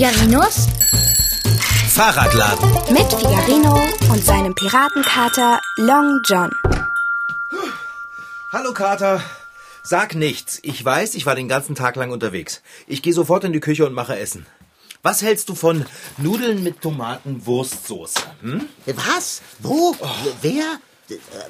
Figarinos 0.00 0.66
Fahrradladen. 1.90 2.70
mit 2.90 3.12
Figarino 3.12 3.86
und 4.10 4.24
seinem 4.24 4.54
Piratenkater 4.54 5.60
Long 5.76 6.22
John. 6.24 6.50
Hallo 8.50 8.72
Kater. 8.72 9.22
Sag 9.82 10.14
nichts. 10.14 10.58
Ich 10.62 10.82
weiß, 10.82 11.14
ich 11.16 11.26
war 11.26 11.34
den 11.34 11.48
ganzen 11.48 11.74
Tag 11.74 11.96
lang 11.96 12.12
unterwegs. 12.12 12.62
Ich 12.86 13.02
gehe 13.02 13.12
sofort 13.12 13.44
in 13.44 13.52
die 13.52 13.60
Küche 13.60 13.84
und 13.84 13.92
mache 13.92 14.18
Essen. 14.18 14.46
Was 15.02 15.20
hältst 15.20 15.50
du 15.50 15.54
von 15.54 15.84
Nudeln 16.16 16.62
mit 16.62 16.80
Tomatenwurstsoße? 16.80 18.22
Hm? 18.40 18.68
Was? 18.86 19.42
Wo? 19.58 19.94
Wer? 20.40 20.78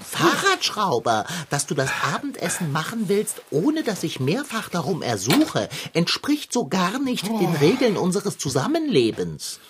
Fahrradschrauber, 0.02 1.26
dass 1.50 1.66
du 1.66 1.74
das 1.74 1.90
Abendessen 2.14 2.72
machen 2.72 3.08
willst, 3.08 3.42
ohne 3.50 3.82
dass 3.82 4.02
ich 4.02 4.20
mehrfach 4.20 4.68
darum 4.68 5.02
ersuche, 5.02 5.68
entspricht 5.92 6.52
so 6.52 6.66
gar 6.66 6.98
nicht 6.98 7.26
den 7.26 7.54
Regeln 7.60 7.96
unseres 7.96 8.38
Zusammenlebens. 8.38 9.60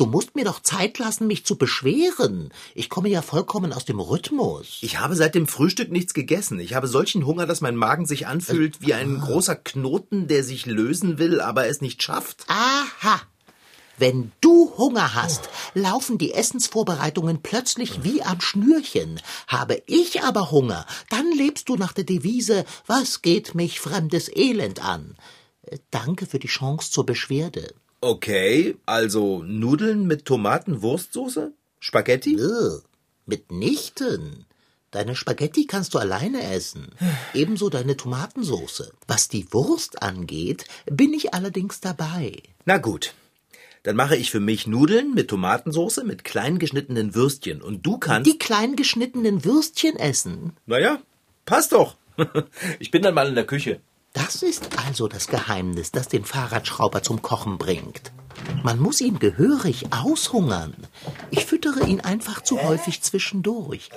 Du 0.00 0.06
musst 0.06 0.34
mir 0.34 0.46
doch 0.46 0.62
Zeit 0.62 0.98
lassen, 0.98 1.26
mich 1.26 1.44
zu 1.44 1.56
beschweren. 1.56 2.54
Ich 2.74 2.88
komme 2.88 3.10
ja 3.10 3.20
vollkommen 3.20 3.74
aus 3.74 3.84
dem 3.84 4.00
Rhythmus. 4.00 4.78
Ich 4.80 4.98
habe 4.98 5.14
seit 5.14 5.34
dem 5.34 5.46
Frühstück 5.46 5.92
nichts 5.92 6.14
gegessen. 6.14 6.58
Ich 6.58 6.72
habe 6.72 6.88
solchen 6.88 7.26
Hunger, 7.26 7.44
dass 7.44 7.60
mein 7.60 7.76
Magen 7.76 8.06
sich 8.06 8.26
anfühlt 8.26 8.80
wie 8.80 8.94
ein 8.94 9.20
großer 9.20 9.56
Knoten, 9.56 10.26
der 10.26 10.42
sich 10.42 10.64
lösen 10.64 11.18
will, 11.18 11.42
aber 11.42 11.66
es 11.66 11.82
nicht 11.82 12.02
schafft. 12.02 12.46
Aha. 12.48 13.20
Wenn 14.00 14.32
du 14.40 14.72
Hunger 14.78 15.14
hast, 15.14 15.50
laufen 15.74 16.16
die 16.16 16.32
Essensvorbereitungen 16.32 17.42
plötzlich 17.42 18.02
wie 18.02 18.22
am 18.22 18.40
Schnürchen. 18.40 19.20
Habe 19.46 19.82
ich 19.84 20.22
aber 20.22 20.50
Hunger, 20.50 20.86
dann 21.10 21.30
lebst 21.32 21.68
du 21.68 21.76
nach 21.76 21.92
der 21.92 22.04
Devise, 22.04 22.64
was 22.86 23.20
geht 23.20 23.54
mich 23.54 23.78
fremdes 23.78 24.34
Elend 24.34 24.82
an? 24.82 25.16
Äh, 25.62 25.76
Danke 25.90 26.24
für 26.24 26.38
die 26.38 26.48
Chance 26.48 26.90
zur 26.90 27.04
Beschwerde. 27.04 27.74
Okay, 28.00 28.78
also 28.86 29.42
Nudeln 29.42 30.06
mit 30.06 30.24
Tomatenwurstsoße? 30.24 31.52
Spaghetti? 31.78 32.40
Ugh, 32.40 32.82
mitnichten. 33.26 34.46
Deine 34.92 35.14
Spaghetti 35.14 35.66
kannst 35.66 35.92
du 35.92 35.98
alleine 35.98 36.42
essen. 36.54 36.88
Ebenso 37.34 37.68
deine 37.68 37.98
Tomatensoße. 37.98 38.92
Was 39.06 39.28
die 39.28 39.52
Wurst 39.52 40.02
angeht, 40.02 40.64
bin 40.86 41.12
ich 41.12 41.34
allerdings 41.34 41.80
dabei. 41.80 42.42
Na 42.64 42.78
gut. 42.78 43.12
Dann 43.82 43.96
mache 43.96 44.16
ich 44.16 44.30
für 44.30 44.40
mich 44.40 44.66
Nudeln 44.66 45.14
mit 45.14 45.28
Tomatensoße 45.28 46.04
mit 46.04 46.22
klein 46.22 46.58
geschnittenen 46.58 47.14
Würstchen 47.14 47.62
und 47.62 47.86
du 47.86 47.96
kannst 47.96 48.30
Die 48.30 48.38
klein 48.38 48.76
geschnittenen 48.76 49.44
Würstchen 49.44 49.96
essen. 49.96 50.52
Naja, 50.66 50.98
passt 51.46 51.72
doch. 51.72 51.96
Ich 52.78 52.90
bin 52.90 53.02
dann 53.02 53.14
mal 53.14 53.28
in 53.28 53.34
der 53.34 53.46
Küche. 53.46 53.80
Das 54.12 54.42
ist 54.42 54.68
also 54.86 55.08
das 55.08 55.28
Geheimnis, 55.28 55.92
das 55.92 56.08
den 56.08 56.24
Fahrradschrauber 56.24 57.02
zum 57.02 57.22
Kochen 57.22 57.56
bringt. 57.56 58.12
Man 58.62 58.78
muss 58.78 59.00
ihn 59.00 59.18
gehörig 59.18 59.86
aushungern. 59.92 60.74
Ich 61.30 61.46
füttere 61.46 61.86
ihn 61.86 62.00
einfach 62.00 62.42
zu 62.42 62.62
häufig 62.62 63.00
zwischendurch. 63.00 63.88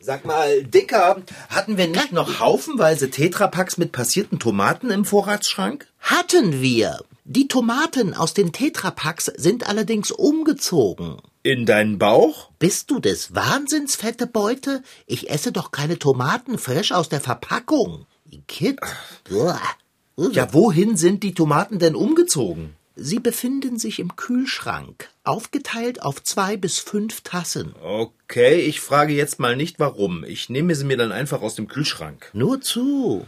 Sag 0.00 0.24
mal, 0.24 0.62
Dicker, 0.64 1.22
hatten 1.48 1.76
wir 1.76 1.88
nicht 1.88 2.12
noch 2.12 2.38
haufenweise 2.40 3.10
Tetrapacks 3.10 3.76
mit 3.76 3.92
passierten 3.92 4.38
Tomaten 4.38 4.90
im 4.90 5.04
Vorratsschrank? 5.04 5.88
Hatten 6.00 6.62
wir. 6.62 7.00
Die 7.34 7.48
Tomaten 7.48 8.14
aus 8.14 8.32
den 8.32 8.52
Tetrapacks 8.52 9.24
sind 9.24 9.66
allerdings 9.66 10.12
umgezogen. 10.12 11.16
In 11.42 11.66
deinen 11.66 11.98
Bauch? 11.98 12.52
Bist 12.60 12.92
du 12.92 13.00
des 13.00 13.34
Wahnsinns, 13.34 13.96
fette 13.96 14.28
Beute? 14.28 14.84
Ich 15.06 15.30
esse 15.30 15.50
doch 15.50 15.72
keine 15.72 15.98
Tomaten 15.98 16.58
frisch 16.58 16.92
aus 16.92 17.08
der 17.08 17.20
Verpackung. 17.20 18.06
Kid. 18.46 18.78
Ja, 19.28 20.52
wohin 20.52 20.96
sind 20.96 21.24
die 21.24 21.34
Tomaten 21.34 21.80
denn 21.80 21.96
umgezogen? 21.96 22.76
Sie 22.94 23.18
befinden 23.18 23.80
sich 23.80 23.98
im 23.98 24.14
Kühlschrank, 24.14 25.10
aufgeteilt 25.24 26.02
auf 26.02 26.22
zwei 26.22 26.56
bis 26.56 26.78
fünf 26.78 27.22
Tassen. 27.22 27.74
Okay, 27.82 28.60
ich 28.60 28.78
frage 28.78 29.12
jetzt 29.12 29.40
mal 29.40 29.56
nicht 29.56 29.80
warum. 29.80 30.22
Ich 30.22 30.50
nehme 30.50 30.76
sie 30.76 30.84
mir 30.84 30.96
dann 30.96 31.10
einfach 31.10 31.42
aus 31.42 31.56
dem 31.56 31.66
Kühlschrank. 31.66 32.30
Nur 32.32 32.60
zu. 32.60 33.26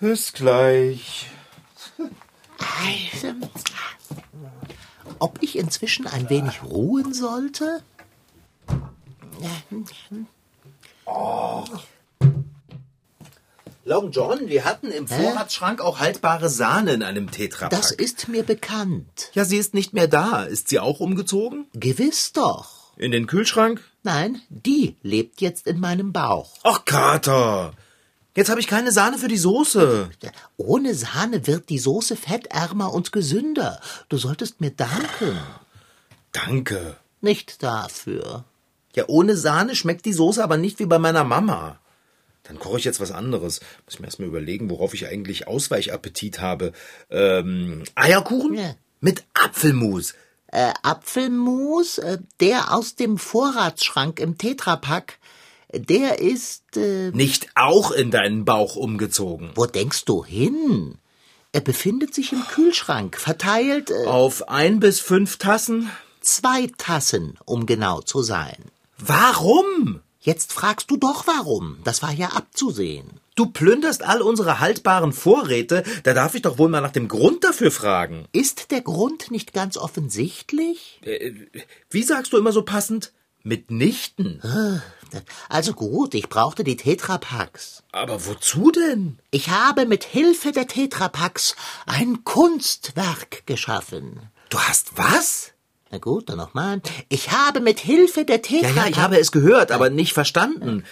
Bis 0.00 0.32
gleich. 0.32 1.26
Ob 5.18 5.38
ich 5.42 5.56
inzwischen 5.58 6.06
ein 6.06 6.28
wenig 6.30 6.62
ruhen 6.62 7.12
sollte? 7.14 7.82
Long 13.84 14.12
John, 14.12 14.48
wir 14.48 14.64
hatten 14.64 14.90
im 14.92 15.08
Vorratsschrank 15.08 15.80
auch 15.80 15.98
haltbare 15.98 16.48
Sahne 16.48 16.92
in 16.92 17.02
einem 17.02 17.30
Tetrapack. 17.30 17.70
Das 17.70 17.90
ist 17.90 18.28
mir 18.28 18.44
bekannt. 18.44 19.30
ja, 19.34 19.44
sie 19.44 19.56
ist 19.56 19.74
nicht 19.74 19.92
mehr 19.92 20.06
da. 20.06 20.44
Ist 20.44 20.68
sie 20.68 20.78
auch 20.78 21.00
umgezogen? 21.00 21.66
Gewiss 21.74 22.32
doch. 22.32 22.92
In 22.96 23.10
den 23.10 23.26
Kühlschrank? 23.26 23.82
Nein, 24.04 24.40
die 24.50 24.96
lebt 25.02 25.40
jetzt 25.40 25.66
in 25.66 25.80
meinem 25.80 26.12
Bauch. 26.12 26.50
Ach, 26.62 26.84
Kater. 26.84 27.72
Jetzt 28.34 28.48
habe 28.48 28.60
ich 28.60 28.66
keine 28.66 28.92
Sahne 28.92 29.18
für 29.18 29.28
die 29.28 29.36
Soße. 29.36 30.10
Ohne 30.56 30.94
Sahne 30.94 31.46
wird 31.46 31.68
die 31.68 31.78
Soße 31.78 32.16
fettärmer 32.16 32.92
und 32.92 33.12
gesünder. 33.12 33.80
Du 34.08 34.16
solltest 34.16 34.60
mir 34.60 34.70
danken. 34.70 35.38
Danke. 36.32 36.96
Nicht 37.20 37.62
dafür. 37.62 38.44
Ja, 38.94 39.04
ohne 39.06 39.36
Sahne 39.36 39.76
schmeckt 39.76 40.06
die 40.06 40.12
Soße 40.12 40.42
aber 40.42 40.56
nicht 40.56 40.78
wie 40.78 40.86
bei 40.86 40.98
meiner 40.98 41.24
Mama. 41.24 41.78
Dann 42.44 42.58
koche 42.58 42.78
ich 42.78 42.84
jetzt 42.84 43.00
was 43.00 43.12
anderes. 43.12 43.60
Muss 43.84 43.94
ich 43.94 44.00
mir 44.00 44.06
erstmal 44.06 44.28
überlegen, 44.28 44.70
worauf 44.70 44.94
ich 44.94 45.06
eigentlich 45.06 45.46
Ausweichappetit 45.46 46.40
habe. 46.40 46.72
Ähm, 47.10 47.84
Eierkuchen? 47.94 48.54
Ja. 48.54 48.74
Mit 49.00 49.24
Apfelmus. 49.34 50.14
Äh, 50.48 50.72
Apfelmus, 50.82 51.98
äh, 51.98 52.18
der 52.40 52.74
aus 52.74 52.94
dem 52.94 53.18
Vorratsschrank 53.18 54.20
im 54.20 54.38
Tetrapack, 54.38 55.18
der 55.74 56.20
ist, 56.20 56.76
äh, 56.76 57.10
Nicht 57.12 57.48
auch 57.54 57.90
in 57.90 58.10
deinen 58.10 58.44
Bauch 58.44 58.76
umgezogen. 58.76 59.50
wo 59.54 59.66
denkst 59.66 60.04
du 60.04 60.24
hin? 60.24 60.98
Er 61.52 61.60
befindet 61.60 62.14
sich 62.14 62.32
im 62.32 62.42
Kühlschrank, 62.46 63.18
verteilt 63.18 63.90
äh, 63.90 64.06
Auf 64.06 64.48
ein 64.48 64.80
bis 64.80 65.00
fünf 65.00 65.36
Tassen? 65.38 65.90
zwei 66.20 66.68
Tassen, 66.78 67.36
um 67.44 67.66
genau 67.66 68.00
zu 68.00 68.22
sein. 68.22 68.56
Warum? 68.98 70.00
Jetzt 70.20 70.52
fragst 70.52 70.88
du 70.90 70.96
doch 70.96 71.26
warum. 71.26 71.78
Das 71.82 72.00
war 72.02 72.12
ja 72.12 72.28
abzusehen. 72.28 73.18
Du 73.34 73.46
plünderst 73.46 74.04
all 74.04 74.22
unsere 74.22 74.60
haltbaren 74.60 75.12
Vorräte. 75.12 75.82
Da 76.04 76.14
darf 76.14 76.34
ich 76.36 76.42
doch 76.42 76.58
wohl 76.58 76.68
mal 76.68 76.80
nach 76.80 76.92
dem 76.92 77.08
Grund 77.08 77.42
dafür 77.44 77.70
fragen. 77.72 78.26
Ist 78.32 78.70
der 78.70 78.82
Grund 78.82 79.30
nicht 79.32 79.52
ganz 79.52 79.76
offensichtlich? 79.76 81.00
Äh, 81.02 81.32
wie 81.90 82.02
sagst 82.04 82.32
du 82.32 82.36
immer 82.36 82.52
so 82.52 82.62
passend? 82.62 83.12
Mitnichten. 83.44 84.40
Also 85.48 85.74
gut, 85.74 86.14
ich 86.14 86.28
brauchte 86.28 86.64
die 86.64 86.76
Tetrapacks. 86.76 87.82
Aber 87.92 88.26
wozu 88.26 88.70
denn? 88.70 89.18
Ich 89.30 89.50
habe 89.50 89.84
mit 89.86 90.04
Hilfe 90.04 90.52
der 90.52 90.66
Tetrapacks 90.66 91.54
ein 91.86 92.24
Kunstwerk 92.24 93.46
geschaffen. 93.46 94.20
Du 94.48 94.58
hast 94.58 94.96
was? 94.96 95.52
Na 95.90 95.98
gut, 95.98 96.28
dann 96.30 96.38
nochmal. 96.38 96.80
Ich 97.08 97.30
habe 97.32 97.60
mit 97.60 97.78
Hilfe 97.80 98.24
der 98.24 98.36
Ja, 98.36 98.42
Tetrapacks... 98.42 98.76
ja, 98.76 98.86
ich 98.88 98.98
habe 98.98 99.18
es 99.18 99.32
gehört, 99.32 99.70
aber 99.72 99.90
nicht 99.90 100.14
verstanden. 100.14 100.84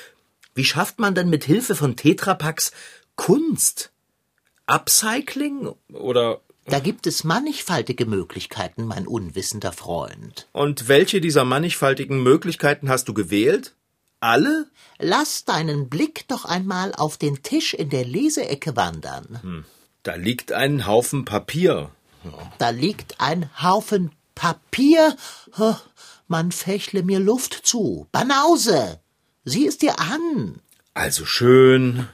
Wie 0.55 0.65
schafft 0.65 0.99
man 0.99 1.15
denn 1.15 1.31
mit 1.31 1.45
Hilfe 1.45 1.75
von 1.75 1.97
Tetrapacks 1.97 2.73
Kunst? 3.17 3.91
Upcycling 4.67 5.73
oder 5.93 6.41
Da 6.71 6.79
gibt 6.79 7.07
es 7.07 7.25
mannigfaltige 7.25 8.07
Möglichkeiten, 8.07 8.85
mein 8.85 9.07
unwissender 9.07 9.73
Freund. 9.73 10.47
und 10.53 10.89
welche 10.89 11.21
dieser 11.21 11.45
mannigfaltigen 11.45 12.23
Möglichkeiten 12.23 12.89
hast 12.89 13.09
du 13.09 13.15
gewählt? 13.15 13.75
Alle? 14.21 14.67
Lass 14.99 15.45
deinen 15.45 15.89
Blick 15.89 16.29
doch 16.29 16.45
einmal 16.45 16.95
auf 16.95 17.17
den 17.17 17.43
Tisch 17.43 17.75
in 17.75 17.89
der 17.91 18.05
Leseecke 18.05 18.77
wandern. 18.77 19.65
Da 20.03 20.15
liegt 20.15 20.53
ein 20.53 20.87
Haufen 20.87 21.25
Papier. 21.25 21.91
Da 22.59 22.71
liegt 22.71 23.21
ein 23.21 23.51
Haufen 23.63 24.13
Papier. 24.35 25.17
Man 26.29 26.53
fächle 26.53 27.03
mir 27.03 27.19
Luft 27.19 27.55
zu. 27.67 28.07
Banause! 28.13 29.01
Sieh 29.45 29.67
es 29.67 29.79
dir 29.79 29.99
an. 29.99 30.61
Also 30.95 31.25
schön. 31.25 32.07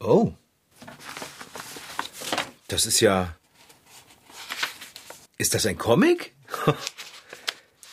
Oh. 0.00 0.32
Das 2.68 2.86
ist 2.86 3.00
ja. 3.00 3.36
Ist 5.36 5.54
das 5.54 5.66
ein 5.66 5.76
Comic? 5.76 6.34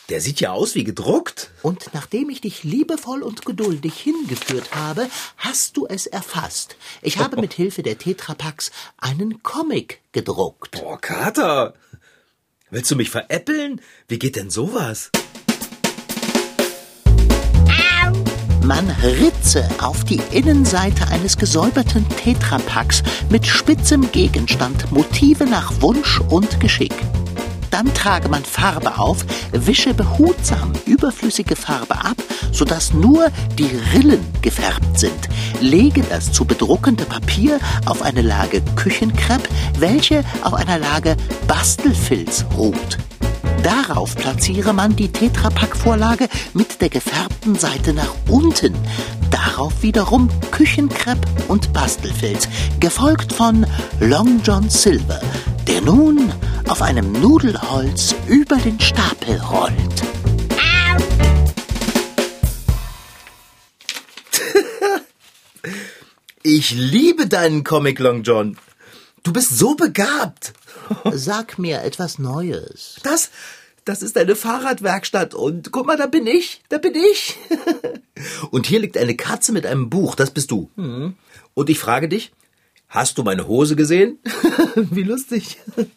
Der 0.08 0.22
sieht 0.22 0.40
ja 0.40 0.52
aus 0.52 0.74
wie 0.74 0.84
gedruckt. 0.84 1.50
Und 1.62 1.90
nachdem 1.92 2.30
ich 2.30 2.40
dich 2.40 2.64
liebevoll 2.64 3.22
und 3.22 3.44
geduldig 3.44 4.00
hingeführt 4.00 4.74
habe, 4.74 5.06
hast 5.36 5.76
du 5.76 5.86
es 5.86 6.06
erfasst. 6.06 6.76
Ich 7.02 7.18
habe 7.18 7.38
mit 7.38 7.52
Hilfe 7.52 7.82
der 7.82 7.98
Tetrapacks 7.98 8.70
einen 8.96 9.42
Comic 9.42 10.00
gedruckt. 10.12 10.80
Boah, 10.80 10.98
Kater. 10.98 11.74
Willst 12.70 12.90
du 12.90 12.96
mich 12.96 13.10
veräppeln? 13.10 13.82
Wie 14.08 14.18
geht 14.18 14.36
denn 14.36 14.48
sowas? 14.48 15.10
Man 18.68 18.90
ritze 19.02 19.66
auf 19.80 20.04
die 20.04 20.20
Innenseite 20.30 21.08
eines 21.08 21.38
gesäuberten 21.38 22.06
Tetrapacks 22.22 23.02
mit 23.30 23.46
spitzem 23.46 24.12
Gegenstand 24.12 24.92
Motive 24.92 25.46
nach 25.46 25.72
Wunsch 25.80 26.20
und 26.28 26.60
Geschick. 26.60 26.92
Dann 27.70 27.86
trage 27.94 28.28
man 28.28 28.44
Farbe 28.44 28.98
auf, 28.98 29.24
wische 29.52 29.94
behutsam 29.94 30.74
überflüssige 30.84 31.56
Farbe 31.56 31.94
ab, 31.94 32.16
sodass 32.52 32.92
nur 32.92 33.30
die 33.58 33.70
Rillen 33.94 34.20
gefärbt 34.42 34.98
sind. 34.98 35.30
Lege 35.62 36.02
das 36.02 36.30
zu 36.30 36.44
bedruckende 36.44 37.06
Papier 37.06 37.60
auf 37.86 38.02
eine 38.02 38.20
Lage 38.20 38.60
Küchenkrepp, 38.76 39.48
welche 39.78 40.24
auf 40.42 40.52
einer 40.52 40.78
Lage 40.78 41.16
Bastelfilz 41.46 42.44
ruht. 42.54 42.98
Darauf 43.62 44.14
platziere 44.14 44.72
man 44.72 44.96
die 44.96 45.10
Tetrapack-Vorlage 45.10 46.28
mit 46.54 46.80
der 46.80 46.88
gefärbten 46.88 47.56
Seite 47.56 47.92
nach 47.92 48.14
unten. 48.28 48.74
Darauf 49.30 49.82
wiederum 49.82 50.28
Küchenkrepp 50.50 51.18
und 51.48 51.72
Bastelfilz, 51.72 52.48
gefolgt 52.80 53.32
von 53.32 53.66
Long 54.00 54.40
John 54.44 54.70
Silver, 54.70 55.20
der 55.66 55.80
nun 55.80 56.32
auf 56.68 56.82
einem 56.82 57.12
Nudelholz 57.12 58.14
über 58.26 58.56
den 58.56 58.78
Stapel 58.80 59.40
rollt. 59.40 60.02
Ich 66.42 66.70
liebe 66.70 67.26
deinen 67.26 67.64
Comic, 67.64 67.98
Long 67.98 68.22
John. 68.22 68.56
Du 69.22 69.32
bist 69.32 69.58
so 69.58 69.74
begabt. 69.74 70.54
Sag 71.12 71.58
mir 71.58 71.82
etwas 71.82 72.18
Neues. 72.18 72.96
Das, 73.02 73.30
das 73.84 74.02
ist 74.02 74.18
eine 74.18 74.36
Fahrradwerkstatt 74.36 75.34
und 75.34 75.72
guck 75.72 75.86
mal, 75.86 75.96
da 75.96 76.06
bin 76.06 76.26
ich, 76.26 76.62
da 76.68 76.78
bin 76.78 76.94
ich. 76.94 77.36
Und 78.50 78.66
hier 78.66 78.80
liegt 78.80 78.98
eine 78.98 79.16
Katze 79.16 79.52
mit 79.52 79.64
einem 79.64 79.88
Buch, 79.90 80.14
das 80.14 80.32
bist 80.32 80.50
du. 80.50 80.70
Und 81.54 81.70
ich 81.70 81.78
frage 81.78 82.08
dich, 82.08 82.32
hast 82.88 83.16
du 83.16 83.22
meine 83.22 83.46
Hose 83.46 83.76
gesehen? 83.76 84.18
Wie 84.74 85.04
lustig. 85.04 85.58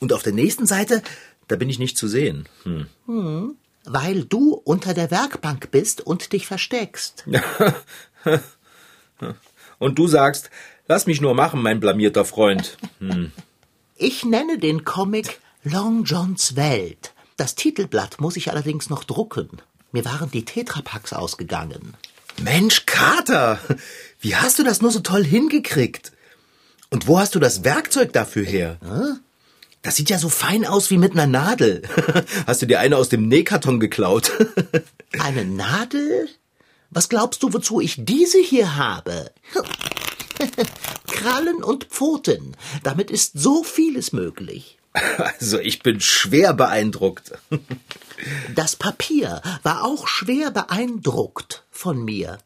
Und 0.00 0.12
auf 0.12 0.22
der 0.22 0.32
nächsten 0.32 0.66
Seite, 0.66 1.02
da 1.48 1.56
bin 1.56 1.68
ich 1.68 1.78
nicht 1.78 1.98
zu 1.98 2.08
sehen. 2.08 2.48
Hm. 2.62 3.56
Weil 3.84 4.24
du 4.24 4.54
unter 4.54 4.94
der 4.94 5.10
Werkbank 5.10 5.70
bist 5.70 6.00
und 6.00 6.32
dich 6.32 6.46
versteckst. 6.46 7.24
Und 9.78 9.98
du 9.98 10.06
sagst, 10.06 10.50
lass 10.90 11.06
mich 11.06 11.20
nur 11.20 11.34
machen, 11.34 11.62
mein 11.62 11.78
blamierter 11.78 12.24
Freund. 12.24 12.76
Ich 13.94 14.24
nenne 14.24 14.58
den 14.58 14.84
Comic 14.84 15.38
Long 15.62 16.02
Johns 16.02 16.56
Welt. 16.56 17.12
Das 17.36 17.54
Titelblatt 17.54 18.20
muss 18.20 18.36
ich 18.36 18.50
allerdings 18.50 18.90
noch 18.90 19.04
drucken. 19.04 19.48
Mir 19.92 20.04
waren 20.04 20.32
die 20.32 20.44
Tetrapacks 20.44 21.12
ausgegangen. 21.12 21.94
Mensch, 22.42 22.86
Kater, 22.86 23.60
wie 24.18 24.34
hast 24.34 24.58
du 24.58 24.64
das 24.64 24.82
nur 24.82 24.90
so 24.90 24.98
toll 24.98 25.24
hingekriegt? 25.24 26.10
Und 26.90 27.06
wo 27.06 27.20
hast 27.20 27.36
du 27.36 27.38
das 27.38 27.62
Werkzeug 27.62 28.12
dafür 28.12 28.44
her? 28.44 29.20
Das 29.82 29.94
sieht 29.94 30.10
ja 30.10 30.18
so 30.18 30.28
fein 30.28 30.66
aus 30.66 30.90
wie 30.90 30.98
mit 30.98 31.12
einer 31.12 31.28
Nadel. 31.28 31.82
Hast 32.46 32.60
du 32.60 32.66
dir 32.66 32.80
eine 32.80 32.96
aus 32.96 33.08
dem 33.08 33.28
Nähkarton 33.28 33.80
geklaut? 33.80 34.32
Eine 35.18 35.46
Nadel? 35.46 36.28
Was 36.90 37.08
glaubst 37.08 37.42
du, 37.42 37.52
wozu 37.54 37.80
ich 37.80 38.04
diese 38.04 38.38
hier 38.38 38.76
habe? 38.76 39.30
Krallen 41.06 41.62
und 41.62 41.84
Pfoten. 41.84 42.56
Damit 42.82 43.10
ist 43.10 43.38
so 43.38 43.62
vieles 43.62 44.12
möglich. 44.12 44.76
Also 45.38 45.60
ich 45.60 45.82
bin 45.84 46.00
schwer 46.00 46.52
beeindruckt. 46.52 47.32
Das 48.54 48.76
Papier 48.76 49.40
war 49.62 49.84
auch 49.84 50.06
schwer 50.06 50.50
beeindruckt 50.50 51.64
von 51.70 52.04
mir. 52.04 52.38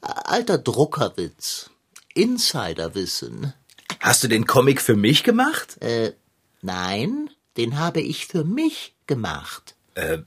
Alter 0.00 0.58
Druckerwitz. 0.58 1.70
Insiderwissen. 2.14 3.54
Hast 3.98 4.22
du 4.22 4.28
den 4.28 4.46
Comic 4.46 4.80
für 4.80 4.94
mich 4.94 5.24
gemacht? 5.24 5.82
Äh, 5.82 6.12
nein, 6.62 7.28
den 7.56 7.76
habe 7.78 8.00
ich 8.00 8.28
für 8.28 8.44
mich 8.44 8.94
gemacht. 9.08 9.74
Äh, 9.94 10.18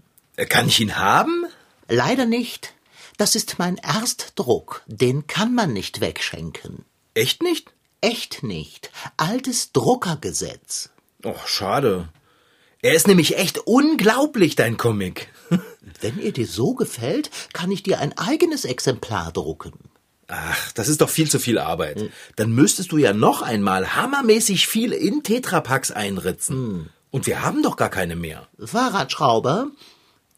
kann 0.49 0.67
ich 0.67 0.81
ihn 0.81 0.97
haben? 0.97 1.45
Leider 1.87 2.25
nicht. 2.25 2.73
Das 3.19 3.35
ist 3.35 3.59
mein 3.59 3.75
Erstdruck. 3.75 4.81
Den 4.87 5.27
kann 5.27 5.53
man 5.53 5.73
nicht 5.73 5.99
wegschenken. 5.99 6.85
Echt 7.15 7.43
nicht? 7.43 7.73
Echt 7.99 8.43
nicht. 8.43 8.91
Altes 9.17 9.73
Druckergesetz. 9.73 10.91
Oh, 11.25 11.35
schade. 11.45 12.07
Er 12.81 12.93
ist 12.93 13.09
nämlich 13.09 13.37
echt 13.37 13.57
unglaublich, 13.65 14.55
dein 14.55 14.77
Comic. 14.77 15.27
Wenn 15.99 16.17
er 16.17 16.31
dir 16.31 16.47
so 16.47 16.75
gefällt, 16.75 17.29
kann 17.51 17.71
ich 17.71 17.83
dir 17.83 17.99
ein 17.99 18.17
eigenes 18.17 18.63
Exemplar 18.63 19.33
drucken. 19.33 19.73
Ach, 20.29 20.71
das 20.71 20.87
ist 20.87 21.01
doch 21.01 21.09
viel 21.09 21.29
zu 21.29 21.39
viel 21.39 21.59
Arbeit. 21.59 22.09
Dann 22.37 22.53
müsstest 22.53 22.93
du 22.93 22.97
ja 22.97 23.11
noch 23.11 23.41
einmal 23.41 23.97
hammermäßig 23.97 24.65
viel 24.65 24.93
in 24.93 25.23
Tetrapacks 25.23 25.91
einritzen. 25.91 26.89
Und 27.11 27.27
wir 27.27 27.41
haben 27.41 27.63
doch 27.63 27.75
gar 27.75 27.89
keine 27.89 28.15
mehr. 28.15 28.47
Fahrradschrauber, 28.63 29.71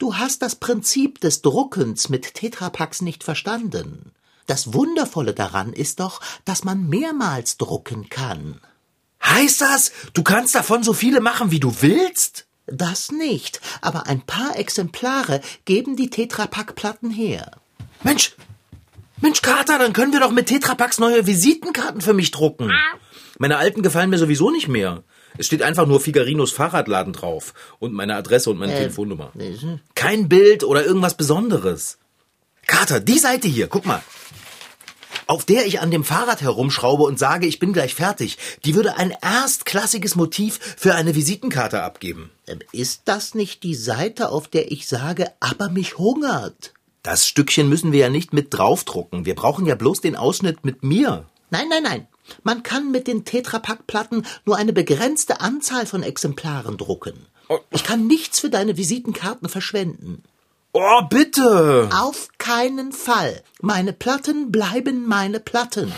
du 0.01 0.15
hast 0.15 0.42
das 0.42 0.56
Prinzip 0.56 1.21
des 1.21 1.42
Druckens 1.44 2.09
mit 2.09 2.33
Tetrapacks 2.33 3.01
nicht 3.01 3.24
verstanden. 3.24 4.12
Das 4.48 4.74
Wundervolle 4.74 5.33
daran 5.33 5.74
ist 5.74 6.00
doch, 6.00 6.21
dass 6.44 6.63
man 6.63 6.89
mehrmals 6.89 7.57
drucken 7.57 8.09
kann. 8.09 8.59
Heißt 9.24 9.62
das, 9.62 9.92
du 10.13 10.24
kannst 10.24 10.56
davon 10.56 10.81
so 10.81 10.94
viele 10.94 11.21
machen, 11.21 11.51
wie 11.51 11.59
du 11.59 11.81
willst? 11.81 12.48
Das 12.65 13.12
nicht, 13.12 13.62
aber 13.81 14.07
ein 14.07 14.21
paar 14.21 14.57
Exemplare 14.57 15.42
geben 15.65 15.95
die 15.95 16.09
Tetrapack-Platten 16.09 17.12
her. 17.12 17.51
Mensch, 18.03 18.36
Mensch, 19.19 19.44
Kater, 19.44 19.77
dann 19.77 19.94
können 19.94 20.13
wir 20.13 20.19
doch 20.19 20.31
mit 20.31 20.48
Tetrapacks 20.48 20.98
neue 20.98 21.27
Visitenkarten 21.27 22.01
für 22.01 22.13
mich 22.13 22.31
drucken. 22.31 22.71
Meine 23.38 23.57
alten 23.57 23.83
gefallen 23.83 24.09
mir 24.09 24.18
sowieso 24.18 24.50
nicht 24.50 24.68
mehr. 24.68 25.03
Es 25.38 25.45
steht 25.45 25.62
einfach 25.62 25.86
nur 25.86 26.00
Figarinos 26.00 26.51
Fahrradladen 26.51 27.13
drauf 27.13 27.54
und 27.80 27.94
meine 27.94 28.16
Adresse 28.16 28.50
und 28.50 28.57
meine 28.60 28.74
Telefonnummer. 28.80 29.31
Kein 29.95 30.30
Bild 30.30 30.63
oder 30.63 30.86
irgendwas 30.86 31.16
Besonderes. 31.16 31.98
Kater, 32.68 33.00
die 33.00 33.19
Seite 33.19 33.48
hier, 33.48 33.68
guck 33.68 33.86
mal. 33.86 34.01
Auf 35.28 35.45
der 35.45 35.66
ich 35.66 35.80
an 35.80 35.92
dem 35.92 36.04
Fahrrad 36.04 36.42
herumschraube 36.42 37.04
und 37.04 37.18
sage, 37.18 37.48
ich 37.48 37.60
bin 37.60 37.72
gleich 37.72 37.95
fertig, 37.95 38.38
die 38.66 38.75
würde 38.75 38.98
ein 38.98 39.13
erstklassiges 39.22 40.16
Motiv 40.16 40.60
für 40.77 40.94
eine 40.96 41.15
Visitenkarte 41.15 41.84
abgeben. 41.84 42.32
Ähm, 42.48 42.60
Ist 42.74 43.03
das 43.06 43.34
nicht 43.34 43.63
die 43.63 43.75
Seite, 43.75 44.29
auf 44.29 44.50
der 44.50 44.72
ich 44.72 44.88
sage, 44.89 45.32
aber 45.39 45.70
mich 45.70 45.98
hungert? 45.98 46.74
Das 47.01 47.25
Stückchen 47.27 47.70
müssen 47.70 47.94
wir 47.94 48.00
ja 48.00 48.10
nicht 48.10 48.34
mit 48.34 48.53
draufdrucken. 48.53 49.25
Wir 49.25 49.36
brauchen 49.36 49.65
ja 49.65 49.75
bloß 49.75 50.01
den 50.01 50.15
Ausschnitt 50.15 50.65
mit 50.65 50.84
mir. 50.84 51.25
Nein, 51.50 51.67
nein, 51.70 51.84
nein. 51.84 52.08
Man 52.44 52.63
kann 52.63 52.92
mit 52.92 53.08
den 53.08 53.25
Tetrapack-Platten 53.25 54.25
nur 54.46 54.58
eine 54.58 54.74
begrenzte 54.74 55.42
Anzahl 55.42 55.86
von 55.86 56.04
Exemplaren 56.04 56.78
drucken. 56.78 57.28
Ich 57.72 57.84
kann 57.84 58.08
nichts 58.08 58.40
für 58.40 58.50
deine 58.50 58.78
Visitenkarten 58.78 59.50
verschwenden. 59.50 60.24
Oh, 60.74 61.01
bitte! 61.10 61.90
Auf 61.94 62.30
keinen 62.38 62.94
Fall. 62.94 63.44
Meine 63.60 63.92
Platten 63.92 64.51
bleiben 64.51 65.06
meine 65.06 65.42
Platten. 65.42 65.92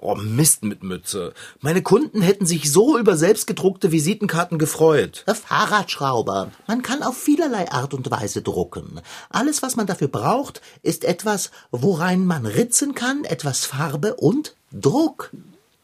Oh, 0.00 0.14
Mist 0.14 0.62
mit 0.62 0.84
Mütze. 0.84 1.34
Meine 1.60 1.82
Kunden 1.82 2.22
hätten 2.22 2.46
sich 2.46 2.72
so 2.72 2.96
über 2.98 3.16
selbstgedruckte 3.16 3.90
Visitenkarten 3.90 4.56
gefreut. 4.58 5.24
Fahrradschrauber. 5.26 6.52
Man 6.68 6.82
kann 6.82 7.02
auf 7.02 7.16
vielerlei 7.16 7.70
Art 7.72 7.94
und 7.94 8.08
Weise 8.10 8.40
drucken. 8.40 9.00
Alles, 9.28 9.60
was 9.60 9.74
man 9.74 9.88
dafür 9.88 10.06
braucht, 10.06 10.60
ist 10.82 11.04
etwas, 11.04 11.50
worein 11.72 12.24
man 12.24 12.46
ritzen 12.46 12.94
kann, 12.94 13.24
etwas 13.24 13.64
Farbe 13.64 14.14
und 14.14 14.54
Druck. 14.72 15.30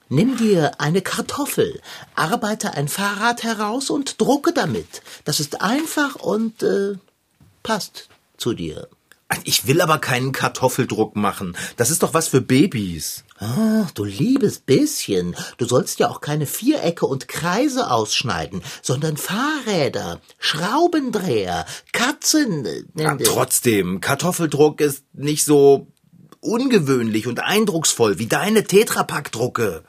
Nimm 0.08 0.36
dir 0.36 0.80
eine 0.80 1.02
Kartoffel, 1.02 1.80
arbeite 2.14 2.74
ein 2.74 2.86
Fahrrad 2.86 3.42
heraus 3.42 3.90
und 3.90 4.20
drucke 4.20 4.52
damit. 4.52 5.02
Das 5.24 5.40
ist 5.40 5.60
einfach 5.60 6.16
und 6.16 6.62
äh, 6.62 6.94
passt 7.64 8.08
zu 8.36 8.52
dir. 8.52 8.86
Ich 9.42 9.66
will 9.66 9.80
aber 9.80 9.98
keinen 9.98 10.30
Kartoffeldruck 10.30 11.16
machen. 11.16 11.56
Das 11.76 11.90
ist 11.90 12.04
doch 12.04 12.14
was 12.14 12.28
für 12.28 12.40
Babys. 12.40 13.23
Ah, 13.38 13.86
du 13.94 14.04
liebes 14.04 14.60
bisschen. 14.60 15.34
Du 15.58 15.66
sollst 15.66 15.98
ja 15.98 16.08
auch 16.08 16.20
keine 16.20 16.46
Vierecke 16.46 17.06
und 17.06 17.26
Kreise 17.26 17.90
ausschneiden, 17.90 18.62
sondern 18.80 19.16
Fahrräder, 19.16 20.20
Schraubendreher, 20.38 21.66
Katzen. 21.92 22.64
äh, 22.64 22.84
Ja, 22.96 23.14
äh, 23.14 23.22
trotzdem, 23.22 24.00
Kartoffeldruck 24.00 24.80
ist 24.80 25.04
nicht 25.12 25.44
so 25.44 25.88
ungewöhnlich 26.40 27.26
und 27.26 27.40
eindrucksvoll 27.40 28.18
wie 28.18 28.26
deine 28.26 28.64
Tetrapack-Drucke. 28.64 29.82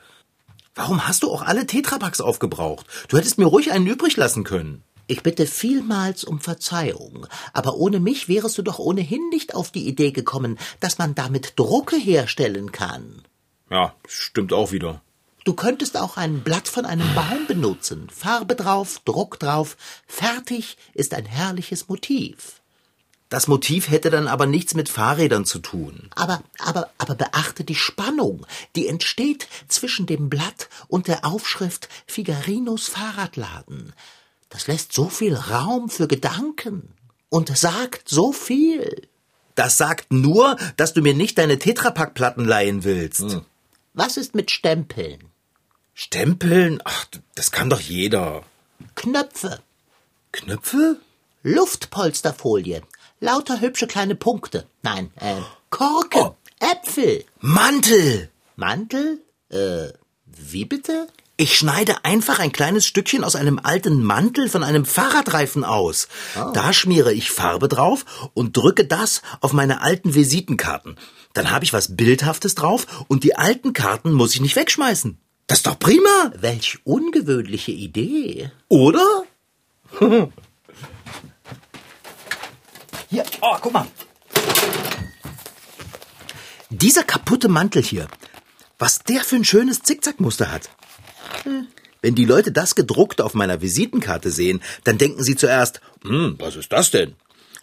Warum 0.74 1.06
hast 1.06 1.22
du 1.22 1.30
auch 1.30 1.42
alle 1.42 1.66
Tetrapacks 1.66 2.20
aufgebraucht? 2.20 2.86
Du 3.08 3.16
hättest 3.16 3.38
mir 3.38 3.46
ruhig 3.46 3.72
einen 3.72 3.86
übrig 3.86 4.16
lassen 4.16 4.42
können. 4.44 4.82
Ich 5.06 5.22
bitte 5.22 5.46
vielmals 5.46 6.24
um 6.24 6.40
Verzeihung, 6.40 7.28
aber 7.52 7.76
ohne 7.76 8.00
mich 8.00 8.28
wärest 8.28 8.58
du 8.58 8.62
doch 8.62 8.80
ohnehin 8.80 9.28
nicht 9.28 9.54
auf 9.54 9.70
die 9.70 9.86
Idee 9.86 10.10
gekommen, 10.10 10.58
dass 10.80 10.98
man 10.98 11.14
damit 11.14 11.52
Drucke 11.56 11.96
herstellen 11.96 12.72
kann. 12.72 13.22
Ja, 13.70 13.94
stimmt 14.06 14.52
auch 14.52 14.72
wieder. 14.72 15.02
Du 15.44 15.54
könntest 15.54 15.96
auch 15.96 16.16
ein 16.16 16.40
Blatt 16.40 16.66
von 16.66 16.84
einem 16.84 17.14
Baum 17.14 17.46
benutzen, 17.46 18.08
Farbe 18.10 18.56
drauf, 18.56 19.00
Druck 19.04 19.38
drauf, 19.38 19.76
fertig 20.08 20.76
ist 20.92 21.14
ein 21.14 21.24
herrliches 21.24 21.88
Motiv. 21.88 22.60
Das 23.28 23.48
Motiv 23.48 23.90
hätte 23.90 24.10
dann 24.10 24.28
aber 24.28 24.46
nichts 24.46 24.74
mit 24.74 24.88
Fahrrädern 24.88 25.44
zu 25.44 25.58
tun. 25.58 26.10
Aber, 26.14 26.42
aber, 26.58 26.90
aber 26.98 27.16
beachte 27.16 27.64
die 27.64 27.74
Spannung, 27.74 28.46
die 28.76 28.86
entsteht 28.86 29.48
zwischen 29.68 30.06
dem 30.06 30.28
Blatt 30.28 30.68
und 30.88 31.08
der 31.08 31.24
Aufschrift 31.24 31.88
Figarinos 32.06 32.86
Fahrradladen. 32.86 33.92
Das 34.48 34.68
lässt 34.68 34.92
so 34.92 35.08
viel 35.08 35.34
Raum 35.34 35.90
für 35.90 36.06
Gedanken 36.06 36.88
und 37.28 37.56
sagt 37.56 38.08
so 38.08 38.32
viel. 38.32 39.08
Das 39.56 39.76
sagt 39.76 40.12
nur, 40.12 40.56
dass 40.76 40.92
du 40.92 41.02
mir 41.02 41.14
nicht 41.14 41.38
deine 41.38 41.58
Tetrapack-Platten 41.58 42.44
leihen 42.44 42.84
willst. 42.84 43.42
Was 43.96 44.18
ist 44.18 44.34
mit 44.34 44.50
Stempeln? 44.50 45.30
Stempeln? 45.94 46.82
Ach, 46.84 47.06
das 47.34 47.50
kann 47.50 47.70
doch 47.70 47.80
jeder. 47.80 48.44
Knöpfe, 48.94 49.62
Knöpfe? 50.32 51.00
Luftpolsterfolie, 51.42 52.82
lauter 53.20 53.62
hübsche 53.62 53.86
kleine 53.86 54.14
Punkte. 54.14 54.66
Nein, 54.82 55.10
äh, 55.16 55.40
Korken, 55.70 56.32
Äpfel, 56.60 57.24
Mantel! 57.40 58.30
Mantel, 58.56 59.22
äh, 59.48 59.88
wie 60.26 60.66
bitte? 60.66 61.06
Ich 61.38 61.58
schneide 61.58 62.02
einfach 62.04 62.38
ein 62.38 62.50
kleines 62.52 62.86
Stückchen 62.86 63.22
aus 63.22 63.36
einem 63.36 63.60
alten 63.62 64.02
Mantel 64.02 64.48
von 64.48 64.62
einem 64.62 64.86
Fahrradreifen 64.86 65.64
aus. 65.64 66.08
Da 66.54 66.72
schmiere 66.72 67.12
ich 67.12 67.30
Farbe 67.30 67.68
drauf 67.68 68.30
und 68.32 68.56
drücke 68.56 68.86
das 68.86 69.20
auf 69.42 69.52
meine 69.52 69.82
alten 69.82 70.14
Visitenkarten. 70.14 70.96
Dann 71.34 71.50
habe 71.50 71.64
ich 71.66 71.74
was 71.74 71.94
Bildhaftes 71.94 72.54
drauf 72.54 72.86
und 73.08 73.22
die 73.22 73.36
alten 73.36 73.74
Karten 73.74 74.12
muss 74.12 74.34
ich 74.34 74.40
nicht 74.40 74.56
wegschmeißen. 74.56 75.18
Das 75.46 75.58
ist 75.58 75.66
doch 75.66 75.78
prima, 75.78 76.32
Welch 76.38 76.78
ungewöhnliche 76.84 77.70
Idee. 77.72 78.50
oder? 78.68 79.24
Hier, 83.10 83.24
oh, 83.42 83.56
guck 83.60 83.72
mal. 83.74 83.86
Dieser 86.70 87.04
kaputte 87.04 87.48
Mantel 87.48 87.82
hier, 87.82 88.08
was 88.78 89.00
der 89.00 89.22
für 89.22 89.36
ein 89.36 89.44
schönes 89.44 89.82
Zickzackmuster 89.82 90.50
hat. 90.50 90.70
Wenn 92.02 92.14
die 92.14 92.24
Leute 92.24 92.52
das 92.52 92.74
gedruckt 92.74 93.20
auf 93.20 93.34
meiner 93.34 93.62
Visitenkarte 93.62 94.30
sehen, 94.30 94.62
dann 94.84 94.98
denken 94.98 95.22
sie 95.22 95.36
zuerst, 95.36 95.80
hm, 96.02 96.36
was 96.38 96.56
ist 96.56 96.72
das 96.72 96.90
denn? 96.90 97.14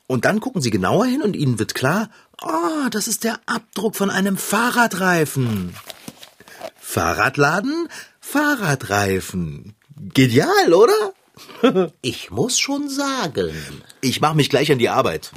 Und 0.08 0.26
dann 0.26 0.40
gucken 0.40 0.62
sie 0.62 0.70
genauer 0.70 1.06
hin 1.06 1.22
und 1.22 1.36
ihnen 1.36 1.60
wird 1.60 1.76
klar, 1.76 2.10
oh, 2.42 2.90
das 2.92 3.08
ist 3.08 3.24
der 3.24 3.40
Abdruck 3.46 3.96
von 3.96 4.10
einem 4.10 4.38
Fahrradreifen. 4.38 5.76
Fahrradladen, 6.76 7.88
Fahrradreifen. 8.20 9.76
Genial, 10.14 10.74
oder? 10.74 11.14
Ich 12.02 12.30
muss 12.30 12.60
schon 12.60 12.90
sagen, 12.90 13.52
Ich 14.02 14.22
mache 14.22 14.36
mich 14.36 14.50
gleich 14.50 14.72
an 14.72 14.78
die 14.78 14.90
Arbeit. 14.90 15.32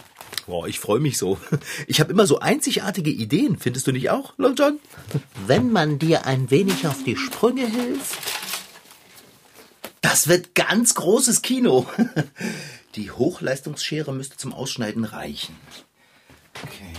Boah, 0.47 0.67
ich 0.69 0.79
freue 0.79 1.00
mich 1.00 1.19
so. 1.19 1.38
Ich 1.87 2.00
habe 2.00 2.12
immer 2.12 2.26
so 2.26 2.38
einzigartige 2.41 3.11
Ideen, 3.11 3.59
findest 3.59 3.87
du 3.87 3.93
nicht 3.93 4.11
auch, 4.11 4.35
Long 4.37 4.55
John? 4.55 4.79
wenn 5.47 5.73
man 5.73 5.99
dir 5.99 6.26
ein 6.26 6.50
wenig 6.50 6.87
auf 6.87 7.03
die 7.05 7.17
Sprünge 7.17 7.67
hilft, 7.67 8.17
Das 10.00 10.29
wird 10.29 10.55
ganz 10.55 10.95
großes 10.95 11.43
Kino. 11.43 11.87
Die 12.95 13.11
Hochleistungsschere 13.11 14.15
müsste 14.15 14.37
zum 14.38 14.55
Ausschneiden 14.55 15.05
reichen. 15.05 15.55
Okay. 16.62 16.93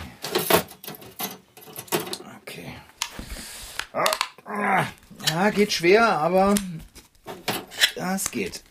Okay. 2.41 2.73
Ah, 3.93 4.05
ah. 4.45 4.85
Ja, 5.29 5.49
geht 5.49 5.71
schwer, 5.71 6.07
aber 6.19 6.53
das 7.95 8.29
geht. 8.29 8.63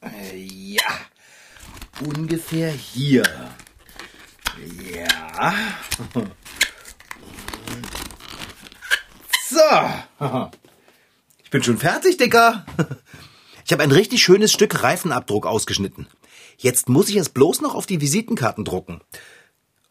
Äh, 0.00 0.36
Ja. 0.36 0.82
Ungefähr 2.04 2.70
hier. 2.70 3.24
Ja. 4.92 5.54
So. 9.48 10.50
Ich 11.42 11.50
bin 11.50 11.62
schon 11.62 11.78
fertig, 11.78 12.16
Dicker. 12.16 12.64
Ich 13.64 13.72
habe 13.72 13.82
ein 13.82 13.92
richtig 13.92 14.22
schönes 14.22 14.52
Stück 14.52 14.82
Reifenabdruck 14.82 15.46
ausgeschnitten. 15.46 16.06
Jetzt 16.56 16.88
muss 16.88 17.08
ich 17.08 17.16
es 17.16 17.28
bloß 17.28 17.60
noch 17.60 17.74
auf 17.74 17.86
die 17.86 18.00
Visitenkarten 18.00 18.64
drucken. 18.64 19.00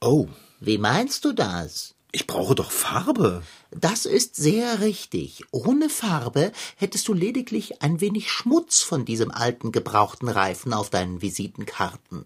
Oh, 0.01 0.27
wie 0.59 0.77
meinst 0.77 1.25
du 1.25 1.33
das? 1.33 1.93
Ich 2.11 2.25
brauche 2.25 2.55
doch 2.55 2.71
Farbe. 2.71 3.43
Das 3.71 4.05
ist 4.05 4.35
sehr 4.35 4.79
richtig. 4.79 5.43
Ohne 5.51 5.89
Farbe 5.89 6.51
hättest 6.77 7.07
du 7.07 7.13
lediglich 7.13 7.81
ein 7.81 7.99
wenig 8.01 8.31
Schmutz 8.31 8.81
von 8.81 9.05
diesem 9.05 9.31
alten 9.31 9.71
gebrauchten 9.71 10.29
Reifen 10.29 10.73
auf 10.73 10.89
deinen 10.89 11.21
Visitenkarten. 11.21 12.25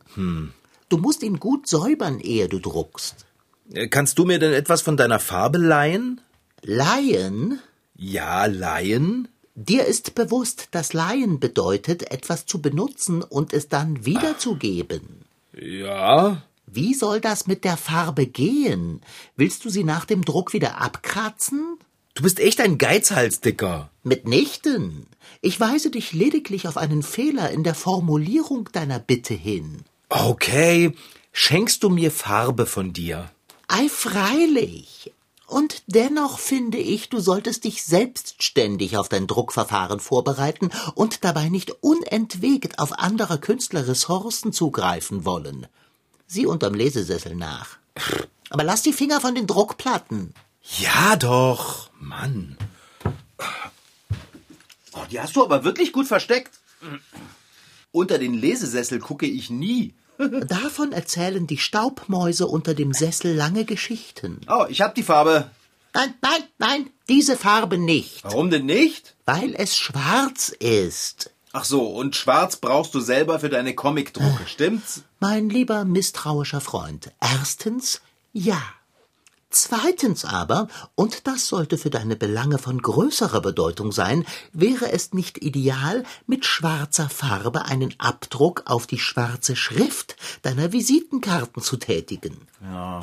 Du 0.90 0.98
musst 0.98 1.24
ihn 1.24 1.40
gut 1.40 1.68
säubern, 1.68 2.20
ehe 2.20 2.48
du 2.48 2.60
druckst. 2.60 3.26
Äh, 3.74 3.88
Kannst 3.88 4.20
du 4.20 4.26
mir 4.26 4.40
denn 4.40 4.54
etwas 4.54 4.82
von 4.82 4.98
deiner 4.98 5.20
Farbe 5.20 5.58
leihen? 5.58 6.22
Laien? 6.62 7.60
Ja, 7.96 8.46
leihen? 8.46 9.28
Dir 9.56 9.86
ist 9.86 10.16
bewusst, 10.16 10.70
dass 10.72 10.94
Laien 10.94 11.40
bedeutet, 11.40 12.12
etwas 12.12 12.46
zu 12.46 12.62
benutzen 12.62 13.24
und 13.24 13.54
es 13.54 13.68
dann 13.68 14.06
wiederzugeben. 14.06 15.26
Ja. 15.54 16.44
Wie 16.74 16.94
soll 16.94 17.20
das 17.20 17.48
mit 17.48 17.66
der 17.66 17.76
Farbe 17.76 18.26
gehen? 18.26 19.02
Willst 19.36 19.66
du 19.66 19.70
sie 19.70 19.84
nach 19.84 20.06
dem 20.06 20.24
Druck 20.24 20.54
wieder 20.54 20.80
abkratzen? 20.80 21.78
Du 22.14 22.24
bist 22.24 22.40
echt 22.40 22.62
ein 22.62 22.78
Geizhals, 22.78 23.42
Dicker. 23.42 23.90
Mitnichten. 24.04 25.06
Ich 25.42 25.60
weise 25.60 25.90
dich 25.90 26.14
lediglich 26.14 26.70
auf 26.70 26.78
einen 26.78 27.04
Fehler 27.04 27.52
in 27.52 27.66
der 27.66 27.76
Formulierung 27.76 28.70
deiner 28.72 29.00
Bitte 29.00 29.34
hin. 29.34 29.84
Okay, 30.08 30.94
schenkst 31.34 31.84
du 31.84 31.90
mir 31.90 32.10
Farbe 32.10 32.66
von 32.66 32.94
dir? 32.94 33.30
Ei, 33.68 33.90
freilich. 33.90 35.12
Und 35.48 35.84
dennoch 35.88 36.40
finde 36.40 36.78
ich, 36.78 37.10
du 37.10 37.20
solltest 37.20 37.66
dich 37.66 37.84
selbstständig 37.84 38.96
auf 38.96 39.10
dein 39.10 39.28
Druckverfahren 39.28 40.00
vorbereiten 40.00 40.70
und 40.96 41.26
dabei 41.26 41.50
nicht 41.50 41.72
unentwegt 41.82 42.80
auf 42.80 42.98
anderer 42.98 43.40
Künstler 43.40 43.90
Ressourcen 43.90 44.54
zugreifen 44.54 45.26
wollen. 45.26 45.68
Sieh 46.32 46.46
unterm 46.46 46.76
Lesesessel 46.76 47.36
nach. 47.36 47.78
Aber 48.50 48.64
lass 48.64 48.84
die 48.84 48.94
Finger 48.94 49.20
von 49.20 49.36
den 49.36 49.48
Druckplatten. 49.48 50.34
Ja 50.80 51.18
doch, 51.18 51.90
Mann. 52.00 52.56
Oh, 54.94 55.04
die 55.12 55.20
hast 55.20 55.36
du 55.36 55.44
aber 55.44 55.66
wirklich 55.66 55.92
gut 55.92 56.08
versteckt. 56.08 56.52
Unter 57.92 58.18
den 58.18 58.34
Lesesessel 58.34 59.00
gucke 59.00 59.26
ich 59.26 59.50
nie. 59.50 59.94
Davon 60.48 60.94
erzählen 60.94 61.48
die 61.48 61.58
Staubmäuse 61.58 62.48
unter 62.48 62.76
dem 62.76 62.94
Sessel 62.94 63.36
lange 63.36 63.66
Geschichten. 63.66 64.40
Oh, 64.48 64.66
ich 64.70 64.80
hab 64.80 64.96
die 64.96 65.04
Farbe. 65.04 65.52
Nein, 65.94 66.14
nein, 66.22 66.44
nein, 66.60 66.90
diese 67.10 67.36
Farbe 67.36 67.78
nicht, 67.78 68.24
Warum 68.24 68.50
denn 68.50 68.66
nicht? 68.68 69.16
weil 69.26 69.54
es 69.54 69.76
schwarz 69.76 70.48
ist. 70.48 71.32
Ach 71.54 71.66
so, 71.66 71.86
und 71.88 72.16
schwarz 72.16 72.56
brauchst 72.56 72.94
du 72.96 73.02
selber 73.02 73.40
für 73.40 73.50
deine 73.50 73.76
Comicdrucke, 73.76 74.48
stimmt's? 74.48 75.04
Mein 75.20 75.50
lieber 75.50 75.84
misstrauischer 75.84 76.62
Freund, 76.62 77.12
erstens 77.20 78.02
ja. 78.32 78.62
Zweitens 79.54 80.24
aber, 80.24 80.70
und 80.96 81.28
das 81.28 81.48
sollte 81.50 81.78
für 81.78 81.90
deine 81.90 82.16
Belange 82.16 82.58
von 82.58 82.82
größerer 82.82 83.42
Bedeutung 83.42 83.92
sein, 83.92 84.26
wäre 84.54 84.94
es 84.94 85.12
nicht 85.12 85.44
ideal, 85.44 86.06
mit 86.26 86.46
schwarzer 86.46 87.10
Farbe 87.10 87.66
einen 87.66 87.94
Abdruck 87.98 88.64
auf 88.66 88.88
die 88.88 89.00
schwarze 89.00 89.58
Schrift 89.58 90.16
deiner 90.42 90.72
Visitenkarten 90.72 91.62
zu 91.62 91.76
tätigen. 91.76 92.48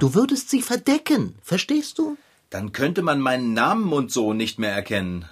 Du 0.01 0.15
würdest 0.15 0.49
sie 0.49 0.63
verdecken, 0.63 1.35
verstehst 1.43 1.99
du? 1.99 2.17
Dann 2.49 2.73
könnte 2.73 3.03
man 3.03 3.21
meinen 3.21 3.53
Namen 3.53 3.93
und 3.93 4.11
so 4.11 4.33
nicht 4.33 4.59
mehr 4.59 4.73
erkennen. 4.73 5.27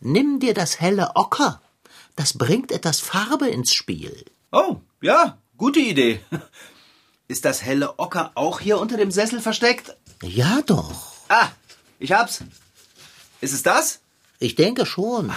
Nimm 0.00 0.40
dir 0.40 0.54
das 0.54 0.80
helle 0.80 1.10
Ocker. 1.14 1.60
Das 2.18 2.36
bringt 2.36 2.72
etwas 2.72 2.98
Farbe 2.98 3.46
ins 3.46 3.72
Spiel. 3.72 4.24
Oh, 4.50 4.78
ja, 5.00 5.38
gute 5.56 5.78
Idee. 5.78 6.18
Ist 7.28 7.44
das 7.44 7.62
helle 7.62 8.00
Ocker 8.00 8.32
auch 8.34 8.58
hier 8.58 8.80
unter 8.80 8.96
dem 8.96 9.12
Sessel 9.12 9.40
versteckt? 9.40 9.96
Ja 10.24 10.60
doch. 10.66 11.12
Ah, 11.28 11.50
ich 12.00 12.10
hab's. 12.10 12.42
Ist 13.40 13.52
es 13.52 13.62
das? 13.62 14.00
Ich 14.40 14.56
denke 14.56 14.84
schon. 14.84 15.30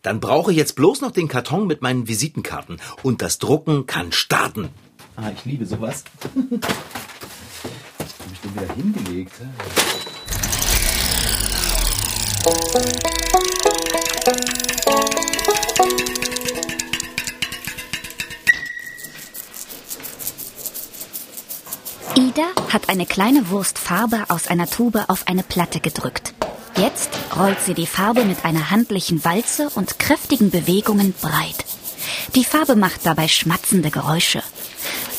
Dann 0.00 0.20
brauche 0.20 0.52
ich 0.52 0.56
jetzt 0.56 0.74
bloß 0.74 1.02
noch 1.02 1.10
den 1.10 1.28
Karton 1.28 1.66
mit 1.66 1.82
meinen 1.82 2.08
Visitenkarten 2.08 2.80
und 3.02 3.20
das 3.20 3.38
Drucken 3.38 3.84
kann 3.84 4.10
starten. 4.10 4.70
Ah, 5.16 5.30
ich 5.36 5.44
liebe 5.44 5.66
sowas. 5.66 6.04
Was 6.32 6.32
hab 8.20 8.32
ich 8.32 8.40
denn 8.40 8.54
wieder 8.54 8.74
hingelegt? 8.74 9.34
Ida 12.46 12.52
hat 22.72 22.88
eine 22.88 23.06
kleine 23.06 23.50
Wurst 23.50 23.78
Farbe 23.78 24.24
aus 24.28 24.46
einer 24.46 24.70
Tube 24.70 25.04
auf 25.08 25.26
eine 25.26 25.42
Platte 25.42 25.80
gedrückt. 25.80 26.34
Jetzt 26.76 27.10
rollt 27.36 27.60
sie 27.60 27.74
die 27.74 27.86
Farbe 27.86 28.24
mit 28.24 28.44
einer 28.44 28.70
handlichen 28.70 29.24
Walze 29.24 29.68
und 29.74 29.98
kräftigen 29.98 30.52
Bewegungen 30.52 31.14
breit. 31.20 31.64
Die 32.36 32.44
Farbe 32.44 32.76
macht 32.76 33.04
dabei 33.04 33.26
schmatzende 33.26 33.90
Geräusche. 33.90 34.44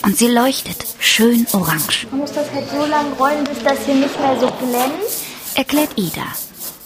Und 0.03 0.17
sie 0.17 0.27
leuchtet 0.27 0.85
schön 0.99 1.45
orange. 1.51 2.07
Man 2.09 2.21
muss 2.21 2.31
das 2.31 2.49
halt 2.53 2.69
so 2.69 2.85
lang 2.85 3.11
rollen, 3.19 3.43
bis 3.43 3.61
das 3.63 3.79
hier 3.85 3.95
nicht 3.95 4.17
mehr 4.17 4.39
so 4.39 4.47
glänzt. 4.47 5.23
Erklärt 5.55 5.97
Ida. 5.97 6.23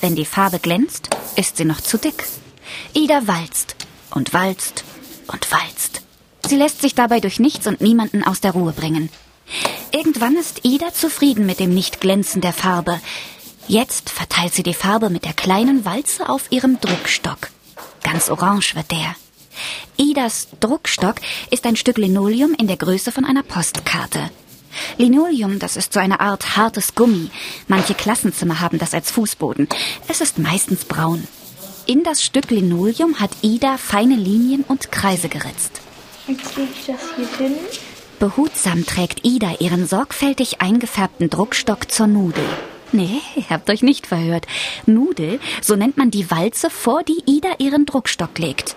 Wenn 0.01 0.15
die 0.15 0.25
Farbe 0.25 0.59
glänzt, 0.59 1.09
ist 1.35 1.57
sie 1.57 1.65
noch 1.65 1.79
zu 1.79 1.97
dick. 1.97 2.25
Ida 2.93 3.27
walzt 3.27 3.75
und 4.09 4.33
walzt 4.33 4.83
und 5.27 5.51
walzt. 5.51 6.01
Sie 6.47 6.55
lässt 6.55 6.81
sich 6.81 6.95
dabei 6.95 7.19
durch 7.19 7.39
nichts 7.39 7.67
und 7.67 7.81
niemanden 7.81 8.23
aus 8.23 8.41
der 8.41 8.51
Ruhe 8.51 8.73
bringen. 8.73 9.09
Irgendwann 9.91 10.35
ist 10.37 10.65
Ida 10.65 10.91
zufrieden 10.91 11.45
mit 11.45 11.59
dem 11.59 11.73
Nichtglänzen 11.73 12.41
der 12.41 12.53
Farbe. 12.53 12.99
Jetzt 13.67 14.09
verteilt 14.09 14.53
sie 14.53 14.63
die 14.63 14.73
Farbe 14.73 15.09
mit 15.09 15.23
der 15.23 15.33
kleinen 15.33 15.85
Walze 15.85 16.27
auf 16.27 16.51
ihrem 16.51 16.79
Druckstock. 16.79 17.49
Ganz 18.03 18.29
orange 18.29 18.75
wird 18.75 18.89
der. 18.91 19.15
Idas 19.97 20.47
Druckstock 20.59 21.17
ist 21.51 21.65
ein 21.65 21.75
Stück 21.75 21.97
Linoleum 21.97 22.55
in 22.55 22.67
der 22.67 22.77
Größe 22.77 23.11
von 23.11 23.23
einer 23.23 23.43
Postkarte. 23.43 24.31
Linoleum, 24.97 25.59
das 25.59 25.77
ist 25.77 25.93
so 25.93 25.99
eine 25.99 26.19
Art 26.19 26.57
hartes 26.57 26.95
Gummi. 26.95 27.29
Manche 27.67 27.93
Klassenzimmer 27.93 28.59
haben 28.59 28.77
das 28.77 28.93
als 28.93 29.11
Fußboden. 29.11 29.67
Es 30.07 30.21
ist 30.21 30.39
meistens 30.39 30.85
braun. 30.85 31.27
In 31.85 32.03
das 32.03 32.23
Stück 32.23 32.51
Linoleum 32.51 33.19
hat 33.19 33.31
Ida 33.41 33.77
feine 33.77 34.15
Linien 34.15 34.63
und 34.67 34.91
Kreise 34.91 35.29
geritzt. 35.29 35.81
Jetzt 36.27 36.55
lege 36.55 36.69
ich 36.79 36.85
das 36.85 37.01
hier 37.15 37.47
hin. 37.47 37.55
Behutsam 38.19 38.85
trägt 38.85 39.25
Ida 39.25 39.55
ihren 39.59 39.87
sorgfältig 39.87 40.61
eingefärbten 40.61 41.29
Druckstock 41.29 41.91
zur 41.91 42.05
Nudel. 42.07 42.45
Nee, 42.91 43.19
ihr 43.35 43.49
habt 43.49 43.69
euch 43.69 43.81
nicht 43.81 44.05
verhört. 44.05 44.45
Nudel, 44.85 45.39
so 45.61 45.75
nennt 45.75 45.97
man 45.97 46.11
die 46.11 46.29
Walze, 46.29 46.69
vor 46.69 47.03
die 47.03 47.23
Ida 47.25 47.49
ihren 47.57 47.85
Druckstock 47.85 48.37
legt. 48.37 48.75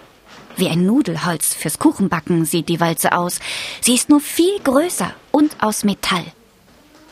Wie 0.56 0.68
ein 0.68 0.86
Nudelholz 0.86 1.54
fürs 1.54 1.78
Kuchenbacken 1.78 2.44
sieht 2.44 2.68
die 2.68 2.80
Walze 2.80 3.12
aus. 3.12 3.40
Sie 3.80 3.94
ist 3.94 4.08
nur 4.08 4.20
viel 4.20 4.58
größer 4.62 5.12
und 5.32 5.56
aus 5.60 5.84
Metall. 5.84 6.24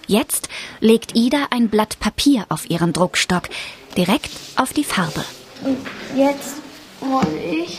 Jetzt 0.06 0.48
legt 0.80 1.16
Ida 1.16 1.46
ein 1.50 1.68
Blatt 1.68 1.98
Papier 1.98 2.46
auf 2.48 2.68
ihren 2.70 2.92
Druckstock, 2.92 3.48
direkt 3.96 4.30
auf 4.56 4.72
die 4.72 4.84
Farbe. 4.84 5.24
Und 5.64 5.78
jetzt 6.16 6.56
rolle 7.00 7.42
ich 7.42 7.78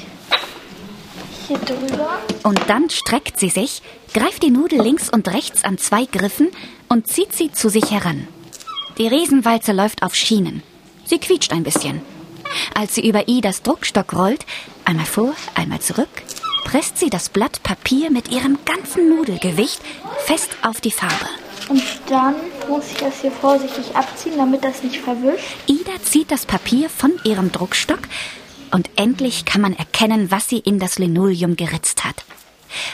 hier 1.48 1.58
drüber. 1.60 2.20
Und 2.44 2.60
dann 2.68 2.90
streckt 2.90 3.40
sie 3.40 3.50
sich, 3.50 3.82
greift 4.14 4.44
die 4.44 4.52
Nudel 4.52 4.82
links 4.82 5.10
und 5.10 5.28
rechts 5.28 5.64
an 5.64 5.78
zwei 5.78 6.06
Griffen 6.06 6.50
und 6.90 7.08
zieht 7.08 7.34
sie 7.34 7.52
zu 7.52 7.70
sich 7.70 7.92
heran. 7.92 8.28
Die 8.98 9.08
Riesenwalze 9.08 9.72
läuft 9.72 10.04
auf 10.04 10.16
Schienen. 10.16 10.62
Sie 11.06 11.20
quietscht 11.20 11.52
ein 11.52 11.64
bisschen. 11.64 12.02
Als 12.74 12.96
sie 12.96 13.08
über 13.08 13.28
Idas 13.28 13.62
Druckstock 13.62 14.14
rollt, 14.14 14.46
einmal 14.86 15.06
vor, 15.06 15.34
einmal 15.56 15.80
zurück, 15.80 16.10
presst 16.66 16.98
sie 16.98 17.10
das 17.10 17.30
Blatt 17.30 17.64
Papier 17.64 18.10
mit 18.10 18.30
ihrem 18.30 18.58
ganzen 18.66 19.10
Nudelgewicht 19.10 19.82
fest 20.26 20.50
auf 20.62 20.82
die 20.82 20.92
Farbe. 20.92 21.28
Und 21.70 21.84
dann 22.08 22.36
muss 22.68 22.92
ich 22.92 22.98
das 22.98 23.22
hier 23.22 23.32
vorsichtig 23.32 23.96
abziehen, 23.96 24.34
damit 24.38 24.64
das 24.64 24.84
nicht 24.84 24.98
verwischt. 24.98 25.56
Ida 25.68 26.02
zieht 26.04 26.32
das 26.32 26.46
Papier 26.46 26.90
von 26.90 27.14
ihrem 27.24 27.52
Druckstock 27.52 28.02
und 28.72 28.90
endlich 28.96 29.46
kann 29.46 29.62
man 29.62 29.74
erkennen, 29.74 30.32
was 30.32 30.50
sie 30.50 30.60
in 30.60 30.80
das 30.80 31.00
Linoleum 31.00 31.56
geritzt 31.56 32.04
hat. 32.04 32.26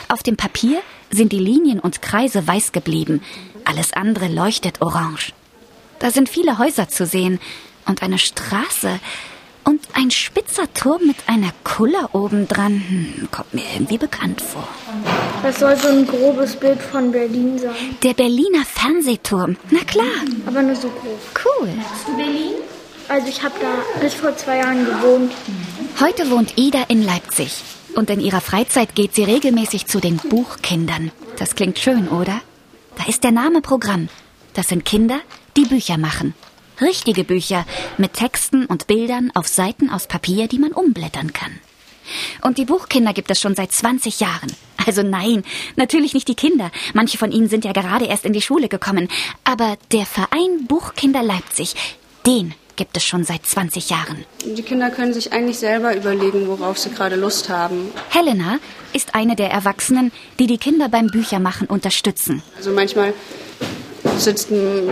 Auf 0.08 0.24
dem 0.24 0.38
Papier 0.38 0.82
sind 1.10 1.32
die 1.32 1.40
Linien 1.40 1.80
und 1.80 2.02
Kreise 2.02 2.46
weiß 2.46 2.72
geblieben, 2.72 3.22
alles 3.66 3.94
andere 3.94 4.28
leuchtet 4.28 4.82
orange. 4.82 5.34
Da 6.00 6.12
sind 6.12 6.30
viele 6.30 6.58
Häuser 6.58 6.90
zu 6.90 7.06
sehen 7.06 7.40
und 7.86 8.04
eine 8.04 8.18
Straße 8.18 9.00
und 9.64 9.82
ein 9.94 10.12
spitzer 10.12 10.72
Turm 10.74 11.06
mit 11.06 11.18
einer 11.28 11.52
Kuller 11.64 12.14
obendran. 12.14 12.84
Hm, 12.88 13.28
kommt 13.32 13.54
mir 13.54 13.64
irgendwie 13.74 13.98
bekannt 13.98 14.42
vor. 14.42 14.68
Das 15.44 15.60
soll 15.60 15.76
so 15.78 15.88
ein 15.88 16.06
grobes 16.06 16.56
Bild 16.56 16.82
von 16.82 17.12
Berlin 17.12 17.58
sein. 17.58 17.96
Der 18.04 18.14
Berliner 18.14 18.66
Fernsehturm. 18.66 19.58
Na 19.72 19.80
klar. 19.86 20.06
Aber 20.46 20.62
nur 20.62 20.76
so 20.76 20.90
grob. 20.90 21.20
Cool. 21.46 21.70
Berlin? 22.16 22.54
Also 23.08 23.28
ich 23.28 23.42
habe 23.42 23.56
da 23.60 24.00
bis 24.02 24.14
vor 24.14 24.36
zwei 24.38 24.58
Jahren 24.58 24.86
gewohnt. 24.86 25.32
Heute 26.00 26.30
wohnt 26.30 26.58
Ida 26.58 26.84
in 26.90 27.04
Leipzig. 27.04 27.64
Und 27.96 28.10
in 28.10 28.20
ihrer 28.20 28.42
Freizeit 28.42 28.94
geht 28.96 29.16
sie 29.16 29.24
regelmäßig 29.24 29.88
zu 29.88 30.00
den 30.00 30.18
Buchkindern. 30.18 31.12
Das 31.38 31.56
klingt 31.56 31.80
schön, 31.80 32.08
oder? 32.08 32.42
Da 32.98 33.06
ist 33.08 33.24
der 33.24 33.32
Name 33.32 33.62
Programm. 33.62 34.10
Das 34.54 34.68
sind 34.68 34.86
Kinder, 34.86 35.20
die 35.58 35.66
Bücher 35.66 35.98
machen. 35.98 36.34
Richtige 36.82 37.24
Bücher 37.24 37.66
mit 37.98 38.14
Texten 38.14 38.66
und 38.66 38.88
Bildern 38.88 39.32
auf 39.36 39.48
Seiten 39.48 39.90
aus 39.90 40.08
Papier, 40.08 40.48
die 40.48 40.60
man 40.60 40.72
umblättern 40.72 41.34
kann. 41.34 41.60
Und 42.42 42.58
die 42.58 42.66
Buchkinder 42.66 43.14
gibt 43.14 43.30
es 43.30 43.40
schon 43.40 43.56
seit 43.56 43.72
20 43.72 44.20
Jahren. 44.20 44.52
Also 44.86 45.04
nein, 45.04 45.44
natürlich 45.76 46.14
nicht 46.14 46.28
die 46.28 46.36
Kinder. 46.36 46.72
Manche 46.94 47.18
von 47.18 47.32
ihnen 47.32 47.50
sind 47.50 47.66
ja 47.66 47.74
gerade 47.74 48.06
erst 48.06 48.26
in 48.26 48.34
die 48.34 48.42
Schule 48.42 48.70
gekommen. 48.70 49.10
Aber 49.44 49.78
der 49.92 50.06
Verein 50.06 50.66
Buchkinder 50.68 51.22
Leipzig, 51.22 51.76
den 52.26 52.54
gibt 52.76 52.96
es 52.96 53.04
schon 53.04 53.26
seit 53.26 53.46
20 53.46 53.90
Jahren. 53.90 54.26
Die 54.46 54.62
Kinder 54.62 54.90
können 54.90 55.14
sich 55.14 55.34
eigentlich 55.34 55.60
selber 55.60 55.96
überlegen, 55.96 56.48
worauf 56.48 56.78
sie 56.78 56.90
gerade 56.90 57.18
Lust 57.18 57.50
haben. 57.50 57.92
Helena 58.10 58.60
ist 58.94 59.16
eine 59.16 59.36
der 59.36 59.52
Erwachsenen, 59.52 60.14
die 60.40 60.48
die 60.48 60.58
Kinder 60.58 60.88
beim 60.88 61.08
Büchermachen 61.08 61.68
unterstützen. 61.68 62.42
Also 62.56 62.72
manchmal 62.72 63.14
sitzt 64.18 64.50
ein, 64.50 64.90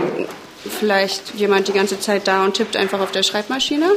vielleicht 0.64 1.34
jemand 1.34 1.68
die 1.68 1.72
ganze 1.72 2.00
Zeit 2.00 2.26
da 2.26 2.44
und 2.44 2.54
tippt 2.54 2.76
einfach 2.76 3.00
auf 3.00 3.12
der 3.12 3.22
Schreibmaschine. 3.22 3.92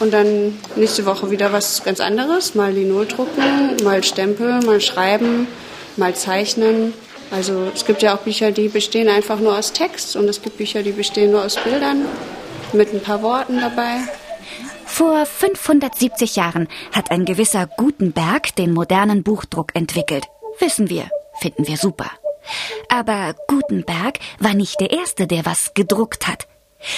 Und 0.00 0.12
dann 0.12 0.58
nächste 0.76 1.06
Woche 1.06 1.30
wieder 1.30 1.52
was 1.52 1.84
ganz 1.84 2.00
anderes. 2.00 2.54
Mal 2.54 2.72
Linol 2.72 3.06
drucken, 3.06 3.76
mal 3.84 4.02
Stempel, 4.02 4.60
mal 4.62 4.80
schreiben, 4.80 5.46
mal 5.96 6.14
zeichnen. 6.14 6.92
Also 7.30 7.68
es 7.74 7.86
gibt 7.86 8.02
ja 8.02 8.14
auch 8.14 8.20
Bücher, 8.20 8.50
die 8.50 8.68
bestehen 8.68 9.08
einfach 9.08 9.38
nur 9.38 9.56
aus 9.56 9.72
Text 9.72 10.16
und 10.16 10.28
es 10.28 10.42
gibt 10.42 10.58
Bücher, 10.58 10.82
die 10.82 10.92
bestehen 10.92 11.30
nur 11.30 11.44
aus 11.44 11.56
Bildern 11.56 12.04
mit 12.72 12.92
ein 12.92 13.00
paar 13.00 13.22
Worten 13.22 13.58
dabei. 13.60 14.00
Vor 14.84 15.24
570 15.24 16.36
Jahren 16.36 16.68
hat 16.92 17.10
ein 17.10 17.24
gewisser 17.24 17.66
Gutenberg 17.66 18.54
den 18.56 18.72
modernen 18.72 19.22
Buchdruck 19.22 19.74
entwickelt. 19.74 20.26
Wissen 20.58 20.90
wir, 20.90 21.08
finden 21.40 21.66
wir 21.66 21.78
super. 21.78 22.10
Aber 22.88 23.34
Gutenberg 23.48 24.18
war 24.38 24.54
nicht 24.54 24.80
der 24.80 24.90
Erste, 24.90 25.26
der 25.26 25.46
was 25.46 25.74
gedruckt 25.74 26.26
hat. 26.26 26.46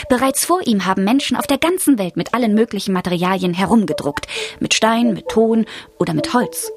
Bereits 0.08 0.44
vor 0.44 0.66
ihm 0.66 0.86
haben 0.86 1.04
Menschen 1.04 1.36
auf 1.36 1.46
der 1.46 1.58
ganzen 1.58 1.98
Welt 1.98 2.16
mit 2.16 2.32
allen 2.34 2.54
möglichen 2.54 2.94
Materialien 2.94 3.54
herumgedruckt. 3.54 4.26
Mit 4.60 4.74
Stein, 4.74 5.12
mit 5.12 5.28
Ton 5.28 5.66
oder 5.98 6.14
mit 6.14 6.32
Holz. 6.32 6.70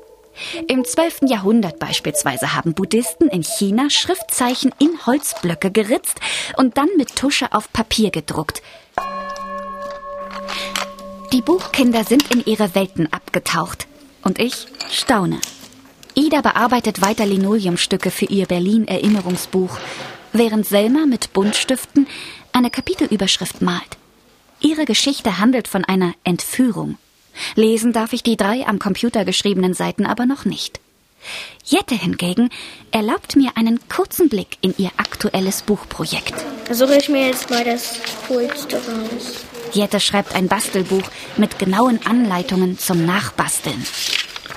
Im 0.67 0.85
12. 0.85 1.21
Jahrhundert 1.27 1.79
beispielsweise 1.79 2.53
haben 2.53 2.73
Buddhisten 2.73 3.27
in 3.27 3.43
China 3.43 3.89
Schriftzeichen 3.89 4.71
in 4.77 5.05
Holzblöcke 5.05 5.71
geritzt 5.71 6.19
und 6.57 6.77
dann 6.77 6.89
mit 6.97 7.15
Tusche 7.15 7.53
auf 7.53 7.71
Papier 7.73 8.11
gedruckt. 8.11 8.61
Die 11.33 11.41
Buchkinder 11.41 12.03
sind 12.03 12.33
in 12.33 12.45
ihre 12.45 12.75
Welten 12.75 13.11
abgetaucht. 13.11 13.87
Und 14.23 14.39
ich 14.39 14.67
staune. 14.89 15.39
Ida 16.17 16.41
bearbeitet 16.41 16.99
weiter 17.01 17.27
Linoleumstücke 17.27 18.09
für 18.09 18.25
ihr 18.25 18.47
Berlin-Erinnerungsbuch, 18.47 19.77
während 20.33 20.65
Selma 20.65 21.05
mit 21.05 21.31
Buntstiften 21.31 22.07
eine 22.51 22.71
Kapitelüberschrift 22.71 23.61
malt. 23.61 23.97
Ihre 24.59 24.85
Geschichte 24.85 25.37
handelt 25.37 25.67
von 25.67 25.85
einer 25.85 26.15
Entführung. 26.23 26.97
Lesen 27.53 27.93
darf 27.93 28.13
ich 28.13 28.23
die 28.23 28.35
drei 28.35 28.65
am 28.65 28.79
Computer 28.79 29.25
geschriebenen 29.25 29.75
Seiten 29.75 30.07
aber 30.07 30.25
noch 30.25 30.43
nicht. 30.43 30.79
Jette 31.63 31.93
hingegen 31.93 32.49
erlaubt 32.89 33.35
mir 33.35 33.51
einen 33.53 33.79
kurzen 33.87 34.27
Blick 34.27 34.57
in 34.61 34.73
ihr 34.79 34.89
aktuelles 34.97 35.61
Buchprojekt. 35.61 36.33
Da 36.67 36.73
suche 36.73 36.97
ich 36.97 37.09
mir 37.09 37.27
jetzt 37.27 37.51
mal 37.51 37.63
das 37.63 37.99
Coolste 38.27 38.77
raus. 38.77 39.45
Jette 39.71 39.99
schreibt 39.99 40.33
ein 40.33 40.47
Bastelbuch 40.47 41.11
mit 41.37 41.59
genauen 41.59 41.99
Anleitungen 42.07 42.79
zum 42.79 43.05
Nachbasteln. 43.05 43.85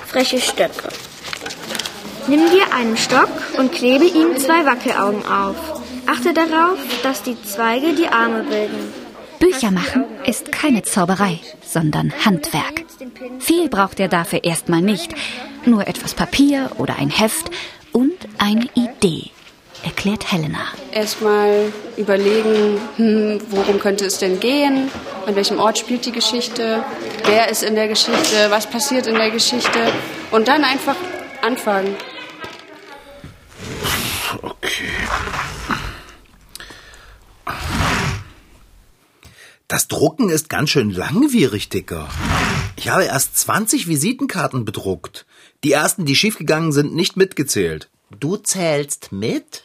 Freche 0.07 0.41
Stöcke. 0.41 0.89
Nimm 2.27 2.49
dir 2.51 2.73
einen 2.73 2.97
Stock 2.97 3.29
und 3.57 3.71
klebe 3.71 4.05
ihm 4.05 4.37
zwei 4.37 4.65
Wackelaugen 4.65 5.25
auf. 5.25 5.55
Achte 6.05 6.33
darauf, 6.33 6.77
dass 7.03 7.23
die 7.23 7.41
Zweige 7.43 7.93
die 7.93 8.07
Arme 8.07 8.43
bilden. 8.43 8.93
Bücher 9.39 9.71
machen 9.71 10.05
ist 10.25 10.51
keine 10.51 10.83
Zauberei, 10.83 11.39
sondern 11.65 12.13
Handwerk. 12.23 12.85
Viel 13.39 13.69
braucht 13.69 13.99
ihr 13.99 14.07
dafür 14.07 14.43
erstmal 14.43 14.81
nicht. 14.81 15.13
Nur 15.65 15.87
etwas 15.87 16.13
Papier 16.13 16.69
oder 16.77 16.95
ein 16.97 17.09
Heft 17.09 17.49
und 17.91 18.13
eine 18.37 18.67
Idee, 18.75 19.31
erklärt 19.83 20.31
Helena. 20.31 20.59
Erstmal 20.91 21.73
überlegen, 21.97 22.79
hm, 22.97 23.41
worum 23.49 23.79
könnte 23.79 24.05
es 24.05 24.19
denn 24.19 24.39
gehen? 24.39 24.89
An 25.25 25.35
welchem 25.35 25.59
Ort 25.59 25.79
spielt 25.79 26.05
die 26.05 26.11
Geschichte? 26.11 26.83
Wer 27.25 27.49
ist 27.49 27.63
in 27.63 27.75
der 27.75 27.87
Geschichte? 27.87 28.49
Was 28.49 28.67
passiert 28.67 29.07
in 29.07 29.15
der 29.15 29.31
Geschichte? 29.31 29.91
Und 30.31 30.47
dann 30.47 30.63
einfach 30.63 30.95
anfangen. 31.41 31.95
Okay. 34.41 34.89
Das 39.67 39.87
Drucken 39.87 40.29
ist 40.29 40.49
ganz 40.49 40.69
schön 40.69 40.89
langwierig, 40.89 41.69
Dicker. 41.69 42.09
Ich 42.75 42.89
habe 42.89 43.05
erst 43.05 43.37
20 43.37 43.87
Visitenkarten 43.87 44.65
bedruckt. 44.65 45.25
Die 45.63 45.71
ersten, 45.71 46.05
die 46.05 46.15
schiefgegangen 46.15 46.71
sind, 46.71 46.93
nicht 46.93 47.15
mitgezählt. 47.15 47.89
Du 48.19 48.35
zählst 48.37 49.11
mit? 49.11 49.63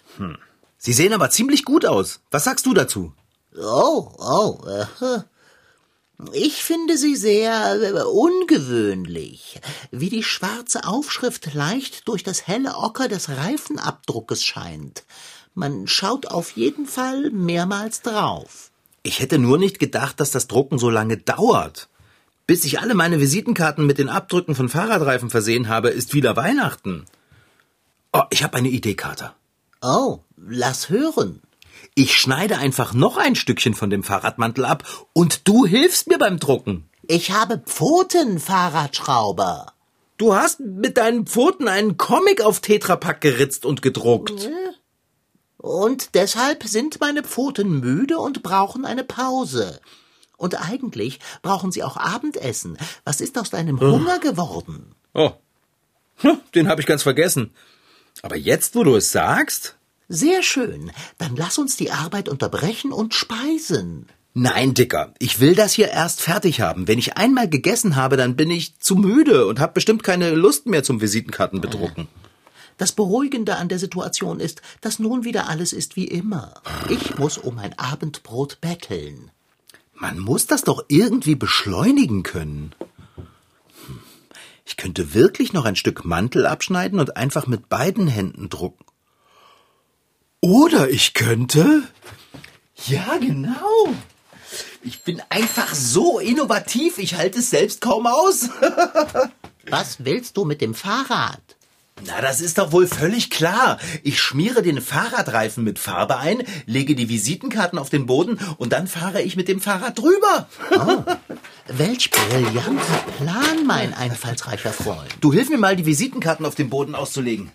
Sie 0.78 0.92
sehen 0.92 1.12
aber 1.12 1.30
ziemlich 1.30 1.64
gut 1.64 1.84
aus. 1.86 2.20
Was 2.30 2.44
sagst 2.44 2.66
du 2.66 2.74
dazu? 2.74 3.12
Oh, 3.58 4.12
oh. 4.18 4.58
Äh, 4.68 5.18
ich 6.32 6.62
finde 6.62 6.96
sie 6.96 7.14
sehr 7.14 7.80
äh, 7.82 8.02
ungewöhnlich, 8.02 9.60
wie 9.90 10.08
die 10.08 10.22
schwarze 10.22 10.86
Aufschrift 10.86 11.52
leicht 11.54 12.08
durch 12.08 12.22
das 12.22 12.46
helle 12.46 12.76
Ocker 12.76 13.08
des 13.08 13.28
Reifenabdruckes 13.28 14.44
scheint. 14.44 15.04
Man 15.54 15.86
schaut 15.86 16.26
auf 16.26 16.52
jeden 16.52 16.86
Fall 16.86 17.30
mehrmals 17.30 18.02
drauf. 18.02 18.70
Ich 19.02 19.20
hätte 19.20 19.38
nur 19.38 19.58
nicht 19.58 19.78
gedacht, 19.78 20.20
dass 20.20 20.30
das 20.30 20.48
Drucken 20.48 20.78
so 20.78 20.90
lange 20.90 21.16
dauert. 21.16 21.88
Bis 22.46 22.64
ich 22.64 22.80
alle 22.80 22.94
meine 22.94 23.20
Visitenkarten 23.20 23.86
mit 23.86 23.98
den 23.98 24.08
Abdrücken 24.08 24.54
von 24.54 24.68
Fahrradreifen 24.68 25.30
versehen 25.30 25.68
habe, 25.68 25.88
ist 25.88 26.14
wieder 26.14 26.36
Weihnachten. 26.36 27.04
Oh, 28.12 28.22
ich 28.30 28.42
habe 28.42 28.56
eine 28.56 28.68
Idee, 28.68 28.94
Kater. 28.94 29.34
Oh, 29.82 30.20
lass 30.36 30.88
hören. 30.88 31.42
Ich 31.98 32.14
schneide 32.14 32.58
einfach 32.58 32.92
noch 32.92 33.16
ein 33.16 33.34
Stückchen 33.34 33.72
von 33.72 33.88
dem 33.88 34.02
Fahrradmantel 34.02 34.66
ab 34.66 34.84
und 35.14 35.48
du 35.48 35.64
hilfst 35.64 36.08
mir 36.08 36.18
beim 36.18 36.38
Drucken. 36.38 36.90
Ich 37.08 37.30
habe 37.30 37.56
Pfoten, 37.64 38.38
Fahrradschrauber. 38.38 39.72
Du 40.18 40.34
hast 40.34 40.60
mit 40.60 40.98
deinen 40.98 41.26
Pfoten 41.26 41.68
einen 41.68 41.96
Comic 41.96 42.42
auf 42.42 42.60
Tetrapack 42.60 43.22
geritzt 43.22 43.64
und 43.64 43.80
gedruckt. 43.80 44.50
Und 45.56 46.14
deshalb 46.14 46.64
sind 46.64 47.00
meine 47.00 47.22
Pfoten 47.22 47.80
müde 47.80 48.18
und 48.18 48.42
brauchen 48.42 48.84
eine 48.84 49.02
Pause. 49.02 49.80
Und 50.36 50.60
eigentlich 50.68 51.18
brauchen 51.40 51.72
sie 51.72 51.82
auch 51.82 51.96
Abendessen. 51.96 52.76
Was 53.04 53.22
ist 53.22 53.38
aus 53.38 53.48
deinem 53.48 53.80
Hunger 53.80 54.18
geworden? 54.18 54.94
Oh, 55.14 55.30
Hm, 56.16 56.40
den 56.54 56.68
habe 56.68 56.82
ich 56.82 56.86
ganz 56.86 57.02
vergessen. 57.02 57.54
Aber 58.20 58.36
jetzt, 58.36 58.74
wo 58.74 58.84
du 58.84 58.96
es 58.96 59.12
sagst? 59.12 59.76
Sehr 60.08 60.42
schön. 60.42 60.92
Dann 61.18 61.36
lass 61.36 61.58
uns 61.58 61.76
die 61.76 61.90
Arbeit 61.90 62.28
unterbrechen 62.28 62.92
und 62.92 63.14
speisen. 63.14 64.06
Nein, 64.34 64.74
Dicker, 64.74 65.14
ich 65.18 65.40
will 65.40 65.54
das 65.54 65.72
hier 65.72 65.88
erst 65.88 66.20
fertig 66.20 66.60
haben. 66.60 66.86
Wenn 66.88 66.98
ich 66.98 67.16
einmal 67.16 67.48
gegessen 67.48 67.96
habe, 67.96 68.16
dann 68.16 68.36
bin 68.36 68.50
ich 68.50 68.78
zu 68.78 68.96
müde 68.96 69.46
und 69.46 69.60
habe 69.60 69.72
bestimmt 69.72 70.02
keine 70.04 70.30
Lust 70.34 70.66
mehr 70.66 70.82
zum 70.84 71.00
Visitenkartenbedrucken. 71.00 72.06
Das 72.76 72.92
Beruhigende 72.92 73.56
an 73.56 73.70
der 73.70 73.78
Situation 73.78 74.38
ist, 74.38 74.60
dass 74.82 74.98
nun 74.98 75.24
wieder 75.24 75.48
alles 75.48 75.72
ist 75.72 75.96
wie 75.96 76.04
immer. 76.06 76.54
Ich 76.90 77.16
muss 77.16 77.38
um 77.38 77.54
mein 77.54 77.78
Abendbrot 77.78 78.60
betteln. 78.60 79.30
Man 79.94 80.18
muss 80.18 80.46
das 80.46 80.62
doch 80.62 80.84
irgendwie 80.88 81.34
beschleunigen 81.36 82.22
können. 82.22 82.74
Hm, 83.86 84.00
Ich 84.66 84.76
könnte 84.76 85.14
wirklich 85.14 85.54
noch 85.54 85.64
ein 85.64 85.76
Stück 85.76 86.04
Mantel 86.04 86.44
abschneiden 86.46 87.00
und 87.00 87.16
einfach 87.16 87.46
mit 87.46 87.70
beiden 87.70 88.06
Händen 88.06 88.50
drucken. 88.50 88.84
Oder 90.46 90.90
ich 90.90 91.12
könnte. 91.12 91.82
Ja, 92.86 93.16
genau. 93.18 93.92
Ich 94.84 95.02
bin 95.02 95.20
einfach 95.28 95.74
so 95.74 96.20
innovativ, 96.20 96.98
ich 96.98 97.16
halte 97.16 97.40
es 97.40 97.50
selbst 97.50 97.80
kaum 97.80 98.06
aus. 98.06 98.50
Was 99.68 100.04
willst 100.04 100.36
du 100.36 100.44
mit 100.44 100.60
dem 100.60 100.74
Fahrrad? 100.74 101.40
Na, 102.06 102.20
das 102.20 102.40
ist 102.40 102.58
doch 102.58 102.70
wohl 102.70 102.86
völlig 102.86 103.30
klar. 103.30 103.80
Ich 104.04 104.20
schmiere 104.20 104.62
den 104.62 104.80
Fahrradreifen 104.80 105.64
mit 105.64 105.80
Farbe 105.80 106.18
ein, 106.18 106.44
lege 106.66 106.94
die 106.94 107.08
Visitenkarten 107.08 107.80
auf 107.80 107.90
den 107.90 108.06
Boden 108.06 108.38
und 108.56 108.72
dann 108.72 108.86
fahre 108.86 109.22
ich 109.22 109.34
mit 109.34 109.48
dem 109.48 109.60
Fahrrad 109.60 109.98
drüber. 109.98 110.48
Welch 111.66 112.12
brillanter 112.12 113.04
Plan, 113.18 113.66
mein 113.66 113.92
einfallsreicher 113.94 114.72
Freund. 114.72 115.10
Du 115.20 115.32
hilf 115.32 115.48
mir 115.48 115.58
mal, 115.58 115.74
die 115.74 115.86
Visitenkarten 115.86 116.46
auf 116.46 116.54
dem 116.54 116.70
Boden 116.70 116.94
auszulegen. 116.94 117.50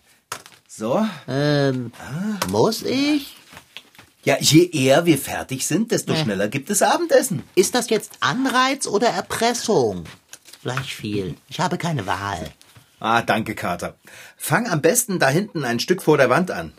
So. 0.81 1.05
Ähm, 1.27 1.91
muss 2.49 2.81
ich? 2.81 3.35
Ja, 4.23 4.37
je 4.39 4.65
eher 4.65 5.05
wir 5.05 5.19
fertig 5.19 5.67
sind, 5.67 5.91
desto 5.91 6.15
schneller 6.15 6.47
gibt 6.47 6.71
es 6.71 6.81
Abendessen. 6.81 7.43
Ist 7.53 7.75
das 7.75 7.91
jetzt 7.91 8.13
Anreiz 8.19 8.87
oder 8.87 9.09
Erpressung? 9.09 10.05
Gleich 10.63 10.95
viel. 10.95 11.35
Ich 11.49 11.59
habe 11.59 11.77
keine 11.77 12.07
Wahl. 12.07 12.51
Ah, 12.99 13.21
danke, 13.21 13.53
Kater. 13.53 13.93
Fang 14.37 14.67
am 14.67 14.81
besten 14.81 15.19
da 15.19 15.29
hinten 15.29 15.65
ein 15.65 15.79
Stück 15.79 16.01
vor 16.01 16.17
der 16.17 16.31
Wand 16.31 16.49
an. 16.49 16.73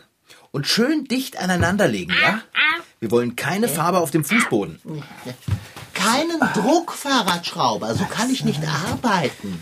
Und 0.51 0.67
schön 0.67 1.05
dicht 1.05 1.37
aneinander 1.39 1.87
legen, 1.87 2.13
ja? 2.21 2.41
Wir 2.99 3.09
wollen 3.09 3.37
keine 3.37 3.69
Farbe 3.69 3.99
auf 3.99 4.11
dem 4.11 4.25
Fußboden. 4.25 4.81
Keinen 5.93 6.41
Druck, 6.53 6.91
Fahrradschrauber. 6.91 7.95
So 7.95 8.03
kann 8.03 8.29
ich 8.29 8.43
nicht 8.43 8.63
arbeiten. 8.67 9.61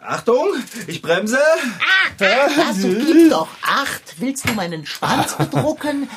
Achtung, 0.00 0.48
ich 0.86 1.00
bremse. 1.00 1.38
Also 2.18 2.88
gib 2.88 3.30
doch 3.30 3.48
acht. 3.62 4.02
Willst 4.18 4.48
du 4.48 4.52
meinen 4.52 4.84
Schwanz 4.86 5.36
bedrucken? 5.36 6.08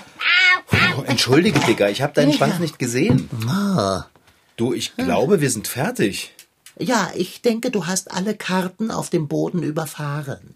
Oh, 0.98 1.04
entschuldige, 1.04 1.60
Dicker, 1.60 1.90
ich 1.90 2.02
habe 2.02 2.14
deinen 2.14 2.32
Ja. 2.32 2.38
Schwanz 2.38 2.60
nicht 2.60 2.80
gesehen. 2.80 3.30
Ah. 3.48 4.06
Du, 4.58 4.74
ich 4.74 4.96
glaube, 4.96 5.42
wir 5.42 5.50
sind 5.50 5.68
fertig. 5.68 6.34
Ja, 6.80 7.12
ich 7.16 7.42
denke, 7.42 7.72
du 7.72 7.86
hast 7.86 8.12
alle 8.12 8.36
Karten 8.36 8.92
auf 8.92 9.10
dem 9.10 9.28
Boden 9.28 9.64
überfahren. 9.64 10.56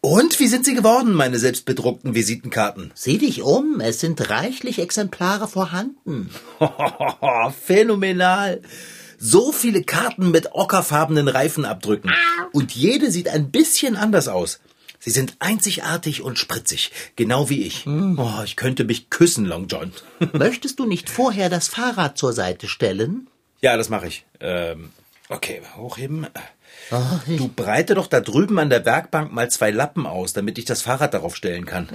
Und 0.00 0.38
wie 0.38 0.46
sind 0.46 0.64
sie 0.64 0.74
geworden, 0.74 1.12
meine 1.12 1.38
selbstbedruckten 1.38 2.14
Visitenkarten? 2.14 2.92
Sieh 2.94 3.18
dich 3.18 3.42
um, 3.42 3.80
es 3.80 3.98
sind 4.00 4.30
reichlich 4.30 4.78
Exemplare 4.78 5.48
vorhanden. 5.48 6.30
Phänomenal. 7.66 8.62
So 9.18 9.50
viele 9.52 9.82
Karten 9.82 10.30
mit 10.30 10.52
ockerfarbenen 10.52 11.28
Reifenabdrücken. 11.28 12.12
Und 12.52 12.72
jede 12.74 13.10
sieht 13.10 13.28
ein 13.28 13.50
bisschen 13.50 13.96
anders 13.96 14.28
aus. 14.28 14.60
Sie 15.00 15.10
sind 15.10 15.36
einzigartig 15.38 16.22
und 16.22 16.38
spritzig, 16.38 16.90
genau 17.16 17.48
wie 17.50 17.62
ich. 17.62 17.86
Oh, 17.86 18.42
ich 18.44 18.56
könnte 18.56 18.84
mich 18.84 19.10
küssen, 19.10 19.44
Long 19.44 19.66
John. 19.68 19.92
Möchtest 20.32 20.78
du 20.78 20.86
nicht 20.86 21.08
vorher 21.10 21.48
das 21.48 21.68
Fahrrad 21.68 22.18
zur 22.18 22.32
Seite 22.32 22.68
stellen? 22.68 23.28
ja, 23.60 23.76
das 23.76 23.88
mache 23.88 24.06
ich. 24.06 24.24
Ähm, 24.40 24.90
okay, 25.28 25.62
hochheben. 25.76 26.26
Du 27.26 27.48
breite 27.48 27.94
doch 27.94 28.06
da 28.06 28.20
drüben 28.20 28.58
an 28.58 28.70
der 28.70 28.84
Werkbank 28.84 29.32
mal 29.32 29.50
zwei 29.50 29.70
Lappen 29.70 30.06
aus, 30.06 30.32
damit 30.32 30.58
ich 30.58 30.64
das 30.64 30.82
Fahrrad 30.82 31.12
darauf 31.12 31.34
stellen 31.34 31.66
kann. 31.66 31.88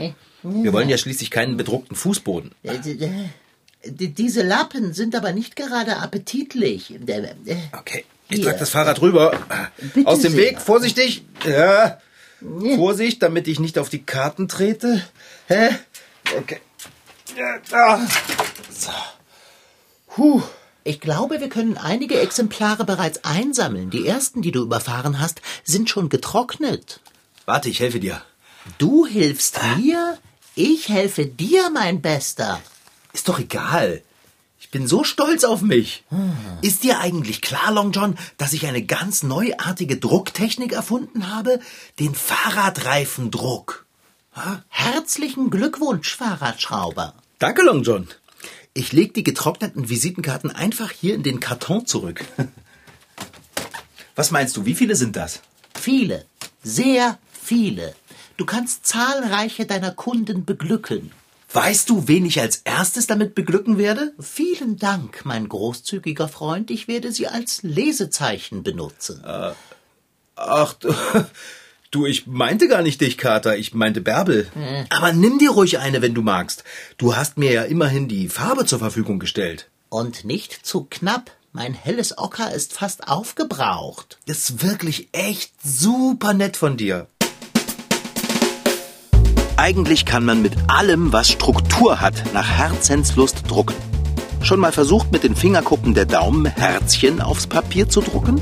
Wir 0.44 0.74
wollen 0.74 0.90
ja 0.90 0.98
schließlich 0.98 1.32
keinen 1.32 1.56
bedruckten 1.56 1.96
Fußboden. 1.96 2.52
Diese 3.86 4.41
Lappen 4.43 4.93
sind 4.93 5.15
aber 5.15 5.34
nicht 5.34 5.56
gerade 5.56 5.98
appetitlich. 5.98 6.91
Äh, 7.08 7.34
Okay, 7.78 8.06
ich 8.30 8.41
trage 8.41 8.60
das 8.60 8.69
Fahrrad 8.69 9.02
rüber. 9.02 9.38
Bitte 9.93 10.08
Aus 10.08 10.22
dem 10.22 10.34
sehr. 10.34 10.41
Weg, 10.41 10.62
vorsichtig. 10.62 11.26
Ja. 11.46 12.00
Vorsicht, 12.76 13.22
damit 13.24 13.48
ich 13.48 13.60
nicht 13.60 13.78
auf 13.78 13.89
die 13.89 14.04
Karten 14.04 14.48
trete. 14.48 15.02
Hä? 15.48 15.69
Okay. 16.38 16.60
Ja. 17.72 18.08
So. 18.72 18.91
Puh. 20.08 20.41
Ich 20.86 21.00
glaube, 21.00 21.39
wir 21.39 21.48
können 21.48 21.78
einige 21.78 22.19
Exemplare 22.19 22.84
bereits 22.84 23.24
einsammeln. 23.24 23.89
Die 23.89 24.06
ersten, 24.06 24.41
die 24.41 24.52
du 24.52 24.63
überfahren 24.63 25.22
hast, 25.22 25.41
sind 25.63 25.89
schon 25.89 26.10
getrocknet. 26.10 27.00
Warte, 27.46 27.69
ich 27.69 27.80
helfe 27.80 28.02
dir. 28.02 28.22
Du 28.78 29.06
hilfst 29.06 29.60
mir, 29.78 30.17
ich 30.56 30.89
helfe 30.89 31.26
dir, 31.26 31.69
mein 31.69 32.02
Bester. 32.02 32.60
Ist 33.13 33.30
doch 33.30 33.39
egal. 33.39 34.02
Ich 34.60 34.69
bin 34.71 34.88
so 34.88 35.04
stolz 35.04 35.43
auf 35.43 35.62
mich. 35.62 36.04
Ist 36.62 36.84
dir 36.84 36.99
eigentlich 36.99 37.41
klar, 37.41 37.71
Long 37.71 37.91
John, 37.91 38.17
dass 38.38 38.54
ich 38.54 38.65
eine 38.65 38.82
ganz 38.84 39.21
neuartige 39.21 39.97
Drucktechnik 39.97 40.71
erfunden 40.71 41.30
habe? 41.32 41.60
Den 41.99 42.15
Fahrradreifendruck. 42.15 43.86
Herzlichen 44.69 45.49
Glückwunsch, 45.49 46.15
Fahrradschrauber. 46.15 47.13
Danke, 47.39 47.62
Long 47.62 47.84
John. 47.84 48.08
Ich 48.73 48.91
leg 48.91 49.13
die 49.13 49.23
getrockneten 49.23 49.89
Visitenkarten 49.89 50.49
einfach 50.49 50.89
hier 50.91 51.13
in 51.13 51.21
den 51.21 51.39
Karton 51.39 51.86
zurück. 51.86 52.26
Was 54.15 54.32
meinst 54.32 54.58
du, 54.58 54.65
wie 54.65 54.73
viele 54.76 54.95
sind 54.95 55.15
das? 55.15 55.41
Viele, 55.80 56.26
sehr 56.63 57.19
viele. 57.32 57.93
Du 58.38 58.45
kannst 58.45 58.88
zahlreiche 58.88 59.65
deiner 59.65 59.91
Kunden 59.91 60.45
beglücken. 60.45 61.12
Weißt 61.54 61.88
du, 61.89 62.08
wen 62.08 62.26
ich 62.26 62.42
als 62.42 62.58
erstes 62.63 63.06
damit 63.06 63.36
beglücken 63.36 63.78
werde? 63.78 64.13
Vielen 64.20 64.78
Dank, 64.78 65.24
mein 65.24 65.48
großzügiger 65.48 66.28
Freund. 66.28 66.72
Ich 66.72 66.88
werde 66.88 67.12
sie 67.12 67.28
als 67.28 67.62
Lesezeichen 67.62 68.63
benutzen. 68.63 69.24
Ach, 70.36 70.74
du, 70.74 70.92
du, 71.92 72.08
ich 72.08 72.26
meinte 72.26 72.68
gar 72.68 72.82
nicht 72.82 73.02
dich, 73.02 73.20
Kater, 73.20 73.56
ich 73.56 73.76
meinte 73.76 74.02
Bärbel. 74.02 74.48
Aber 74.89 75.13
nimm 75.13 75.38
dir 75.38 75.52
ruhig 75.52 75.78
eine, 75.78 76.02
wenn 76.02 76.16
du 76.16 76.24
magst. 76.24 76.63
Du 76.98 77.16
hast 77.16 77.38
mir 77.38 77.52
ja 77.52 77.63
immerhin 77.63 78.08
die 78.08 78.30
Farbe 78.30 78.66
zur 78.66 78.80
Verfügung 78.80 79.20
gestellt. 79.20 79.70
Und 79.89 80.26
nicht 80.26 80.66
zu 80.66 80.88
knapp. 80.89 81.30
Mein 81.56 81.76
helles 81.76 82.18
Ocker 82.18 82.52
ist 82.52 82.74
fast 82.74 83.08
aufgebraucht. 83.08 84.18
Das 84.26 84.50
ist 84.50 84.63
wirklich 84.63 85.10
echt 85.12 85.54
super 85.63 86.34
nett 86.34 86.58
von 86.58 86.78
dir. 86.78 87.06
Eigentlich 89.63 90.04
kann 90.04 90.26
man 90.26 90.41
mit 90.41 90.58
allem, 90.67 91.13
was 91.13 91.30
Struktur 91.30 92.02
hat, 92.02 92.34
nach 92.34 92.49
Herzenslust 92.49 93.49
drucken. 93.49 93.76
Schon 94.41 94.60
mal 94.60 94.73
versucht, 94.73 95.13
mit 95.13 95.23
den 95.23 95.38
Fingerkuppen 95.38 95.93
der 95.93 96.04
Daumen 96.04 96.45
Herzchen 96.45 97.21
aufs 97.21 97.47
Papier 97.47 97.88
zu 97.88 98.02
drucken? 98.02 98.41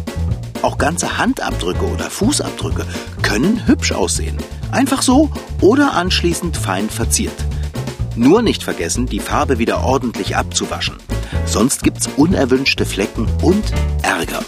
Auch 0.63 0.79
ganze 0.79 1.19
Handabdrücke 1.19 1.85
oder 1.85 2.09
Fußabdrücke 2.09 2.87
können 3.21 3.67
hübsch 3.67 3.91
aussehen. 3.91 4.35
Einfach 4.71 5.03
so 5.03 5.29
oder 5.59 5.93
anschließend 5.93 6.57
fein 6.57 6.89
verziert. 6.89 7.35
Nur 8.15 8.41
nicht 8.41 8.63
vergessen, 8.63 9.05
die 9.05 9.19
Farbe 9.19 9.59
wieder 9.59 9.83
ordentlich 9.83 10.35
abzuwaschen. 10.35 10.95
Sonst 11.45 11.83
gibt's 11.83 12.09
unerwünschte 12.17 12.87
Flecken 12.87 13.27
und 13.43 13.71
Ärger. 14.01 14.39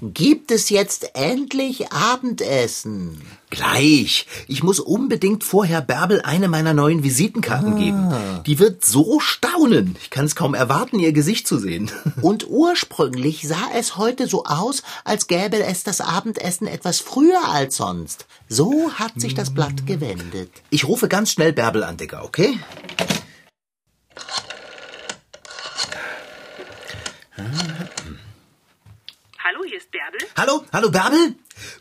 Gibt 0.00 0.50
es 0.50 0.70
jetzt 0.70 1.14
endlich 1.14 1.92
Abendessen? 1.92 3.20
Gleich. 3.50 4.26
Ich 4.46 4.62
muss 4.62 4.78
unbedingt 4.78 5.42
vorher 5.42 5.80
Bärbel 5.80 6.20
eine 6.22 6.48
meiner 6.48 6.74
neuen 6.74 7.02
Visitenkarten 7.02 7.76
geben. 7.76 8.14
Die 8.46 8.58
wird 8.58 8.84
so 8.84 9.20
staunen. 9.20 9.96
Ich 10.00 10.10
kann 10.10 10.24
es 10.24 10.36
kaum 10.36 10.54
erwarten, 10.54 10.98
ihr 10.98 11.12
Gesicht 11.12 11.48
zu 11.48 11.58
sehen. 11.58 11.90
Und 12.22 12.48
ursprünglich 12.48 13.46
sah 13.48 13.70
es 13.74 13.96
heute 13.96 14.26
so 14.26 14.44
aus, 14.44 14.82
als 15.04 15.26
gäbe 15.26 15.64
es 15.64 15.82
das 15.82 16.00
Abendessen 16.00 16.66
etwas 16.66 17.00
früher 17.00 17.48
als 17.48 17.76
sonst. 17.76 18.26
So 18.48 18.92
hat 18.92 19.20
sich 19.20 19.34
das 19.34 19.52
Blatt 19.52 19.86
gewendet. 19.86 20.50
Ich 20.70 20.86
rufe 20.86 21.08
ganz 21.08 21.32
schnell 21.32 21.52
Bärbel 21.52 21.84
an, 21.84 21.96
Dicker, 21.96 22.24
okay? 22.24 22.58
Hallo, 29.38 29.64
hier 29.64 29.67
ist 29.78 29.90
Bärbel. 29.92 30.20
Hallo, 30.36 30.64
hallo 30.72 30.90
Bärbel? 30.90 31.36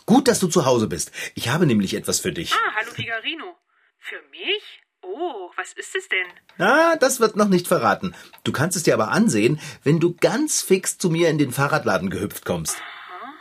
Gut, 0.05 0.27
dass 0.27 0.39
du 0.39 0.47
zu 0.47 0.65
Hause 0.65 0.87
bist. 0.87 1.11
Ich 1.33 1.49
habe 1.49 1.65
nämlich 1.65 1.95
etwas 1.95 2.19
für 2.19 2.31
dich. 2.31 2.53
Ah, 2.53 2.75
hallo 2.75 2.91
Figarino. 2.91 3.55
Für 3.97 4.21
mich? 4.29 4.83
Oh, 5.01 5.49
was 5.55 5.73
ist 5.73 5.95
es 5.95 6.07
denn? 6.07 6.27
Ah, 6.65 6.95
das 6.95 7.19
wird 7.19 7.35
noch 7.35 7.47
nicht 7.47 7.67
verraten. 7.67 8.15
Du 8.43 8.51
kannst 8.51 8.77
es 8.77 8.83
dir 8.83 8.93
aber 8.93 9.09
ansehen, 9.09 9.59
wenn 9.83 9.99
du 9.99 10.15
ganz 10.15 10.61
fix 10.61 10.99
zu 10.99 11.09
mir 11.09 11.29
in 11.29 11.39
den 11.39 11.51
Fahrradladen 11.51 12.09
gehüpft 12.11 12.45
kommst. 12.45 12.77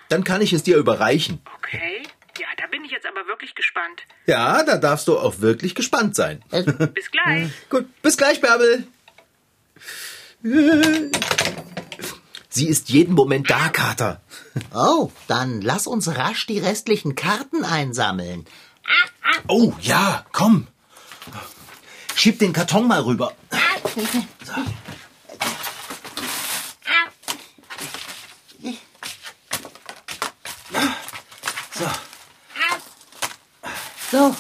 Dann 0.09 0.25
kann 0.25 0.41
ich 0.41 0.55
es 0.55 0.63
dir 0.63 0.79
überreichen. 0.79 1.41
Okay. 1.59 2.03
Ja, 2.39 2.47
da 2.57 2.67
bin 2.69 2.85
ich 2.85 2.93
jetzt 2.93 3.07
aber 3.07 3.27
wirklich 3.27 3.55
gespannt. 3.55 4.03
Ja, 4.27 4.63
da 4.63 4.79
darfst 4.79 5.09
du 5.09 5.19
auch 5.19 5.41
wirklich 5.41 5.75
gespannt 5.75 6.15
sein. 6.17 6.43
Bis 6.95 7.11
gleich. 7.11 7.51
Gut, 7.69 7.87
bis 8.03 8.17
gleich, 8.17 8.41
Bärbel. 8.41 8.87
Sie 12.57 12.69
ist 12.69 12.89
jeden 12.89 13.15
Moment 13.15 13.51
da, 13.51 13.69
Kater. 13.69 14.23
Oh, 14.73 15.13
dann 15.27 15.61
lass 15.61 15.87
uns 15.87 16.17
rasch 16.17 16.47
die 16.47 16.59
restlichen 16.59 17.15
Karten 17.15 17.67
einsammeln. 17.67 18.47
Oh, 19.47 19.75
ja, 19.83 20.25
komm. 20.33 20.67
Schieb 22.15 22.39
den 22.39 22.55
Karton 22.55 22.89
mal 22.89 23.03
rüber. 23.03 23.35
So. 31.75 31.91
So, 34.11 34.37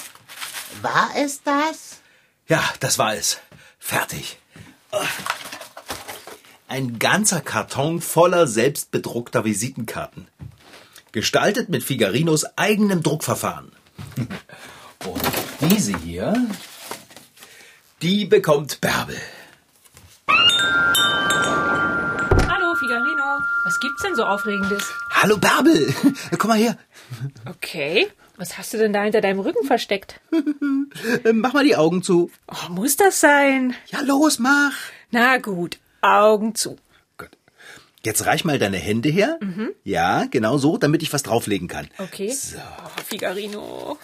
war 0.81 1.11
es 1.16 1.42
das? 1.42 2.00
Ja, 2.48 2.64
das 2.81 2.98
war 2.98 3.14
es. 3.14 3.40
Fertig. 3.79 4.38
Ein 6.68 6.98
ganzer 6.98 7.40
Karton 7.40 8.00
voller 8.00 8.48
selbstbedruckter 8.48 9.44
Visitenkarten. 9.44 10.26
Gestaltet 11.12 11.68
mit 11.68 11.85
Figarinos 11.85 12.44
eigenem 12.57 13.05
Druckverfahren. 13.05 13.70
Und 15.07 15.22
diese 15.70 15.96
hier, 15.98 16.35
die 18.02 18.24
bekommt 18.24 18.81
Bärbel. 18.81 19.16
Hallo, 22.48 22.74
Figarino. 22.74 23.38
Was 23.64 23.81
gibt's 23.81 24.02
denn 24.02 24.16
so 24.16 24.24
Aufregendes? 24.24 24.83
Hallo 25.12 25.37
Bärbel, 25.37 25.94
komm 26.38 26.48
mal 26.48 26.59
her. 26.59 26.76
Okay. 27.48 28.09
Was 28.38 28.59
hast 28.59 28.74
du 28.74 28.79
denn 28.79 28.92
da 28.92 29.05
hinter 29.05 29.20
deinem 29.20 29.38
Rücken 29.40 29.64
versteckt? 29.66 30.20
Mach 31.33 31.55
mal 31.55 31.64
die 31.64 31.76
Augen 31.76 32.02
zu. 32.02 32.31
Oh, 32.48 32.70
muss 32.70 32.96
das 32.96 33.20
sein? 33.20 33.74
Ja, 33.87 34.00
los, 34.00 34.38
mach. 34.38 34.74
Na 35.11 35.38
gut, 35.38 35.79
Augen 36.00 36.54
zu. 36.54 36.76
Gut. 37.18 37.30
Jetzt 38.04 38.26
reich 38.26 38.44
mal 38.44 38.59
deine 38.59 38.76
Hände 38.78 39.09
her. 39.09 39.38
Ja, 39.85 40.26
genau 40.30 40.59
so, 40.59 40.76
damit 40.78 41.02
ich 41.02 41.12
was 41.12 41.22
drauflegen 41.22 41.68
kann. 41.68 41.88
Okay. 41.98 42.30
So. 42.30 42.56
Oh, 42.59 43.00
Figarino. 43.04 43.98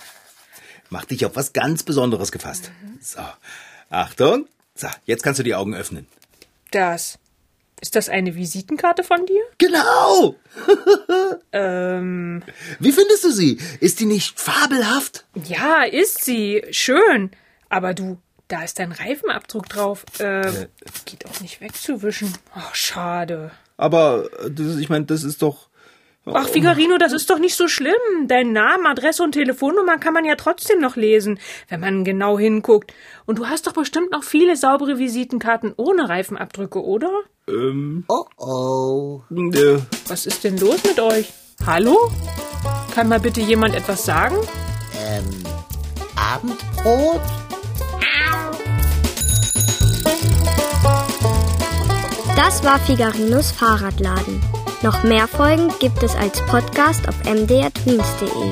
Mach 0.90 1.04
dich 1.04 1.24
auf 1.24 1.36
was 1.36 1.52
ganz 1.52 1.82
Besonderes 1.82 2.32
gefasst. 2.32 2.70
So. 3.00 3.20
Achtung. 3.90 4.46
So, 4.74 4.88
jetzt 5.06 5.22
kannst 5.22 5.38
du 5.38 5.44
die 5.44 5.54
Augen 5.54 5.74
öffnen. 5.74 6.06
Das. 6.70 7.18
Ist 7.80 7.96
das 7.96 8.08
eine 8.08 8.36
Visitenkarte 8.36 9.02
von 9.02 9.26
dir? 9.26 9.42
Genau! 9.58 10.36
Ähm, 11.54 12.42
Wie 12.78 12.92
findest 12.92 13.24
du 13.24 13.30
sie? 13.30 13.58
Ist 13.80 14.00
die 14.00 14.06
nicht 14.06 14.40
fabelhaft? 14.40 15.26
ja, 15.44 15.82
ist 15.82 16.24
sie. 16.24 16.62
Schön. 16.70 17.30
Aber 17.68 17.92
du, 17.92 18.18
da 18.52 18.62
ist 18.62 18.78
dein 18.78 18.92
Reifenabdruck 18.92 19.68
drauf. 19.68 20.04
Ähm, 20.20 20.66
geht 21.06 21.24
auch 21.26 21.40
nicht 21.40 21.62
wegzuwischen. 21.62 22.34
Ach, 22.54 22.74
schade. 22.74 23.50
Aber 23.78 24.28
äh, 24.44 24.50
das, 24.50 24.76
ich 24.76 24.90
meine, 24.90 25.06
das 25.06 25.24
ist 25.24 25.40
doch. 25.40 25.68
Ach, 26.26 26.46
Figarino, 26.46 26.98
das 26.98 27.12
ist 27.12 27.30
doch 27.30 27.38
nicht 27.38 27.56
so 27.56 27.66
schlimm. 27.66 28.28
Deinen 28.28 28.52
Namen, 28.52 28.86
Adresse 28.86 29.24
und 29.24 29.32
Telefonnummer 29.32 29.98
kann 29.98 30.12
man 30.12 30.24
ja 30.24 30.36
trotzdem 30.36 30.80
noch 30.80 30.94
lesen, 30.94 31.40
wenn 31.68 31.80
man 31.80 32.04
genau 32.04 32.38
hinguckt. 32.38 32.92
Und 33.26 33.38
du 33.38 33.48
hast 33.48 33.66
doch 33.66 33.72
bestimmt 33.72 34.12
noch 34.12 34.22
viele 34.22 34.54
saubere 34.54 34.98
Visitenkarten 34.98 35.72
ohne 35.76 36.08
Reifenabdrücke, 36.08 36.80
oder? 36.84 37.10
Oh 37.48 38.24
oh. 38.36 39.22
Äh, 39.32 39.78
Was 40.06 40.26
ist 40.26 40.44
denn 40.44 40.58
los 40.58 40.84
mit 40.84 41.00
euch? 41.00 41.32
Hallo? 41.66 42.12
Kann 42.94 43.08
mal 43.08 43.18
bitte 43.18 43.40
jemand 43.40 43.74
etwas 43.74 44.04
sagen? 44.04 44.36
Ähm, 44.96 45.24
Abendbrot? 46.14 47.41
Das 52.44 52.64
war 52.64 52.80
Figarinos 52.80 53.52
Fahrradladen. 53.52 54.42
Noch 54.82 55.04
mehr 55.04 55.28
Folgen 55.28 55.68
gibt 55.78 56.02
es 56.02 56.16
als 56.16 56.44
Podcast 56.46 57.06
auf 57.08 57.14
mdrtweens.de. 57.22 58.50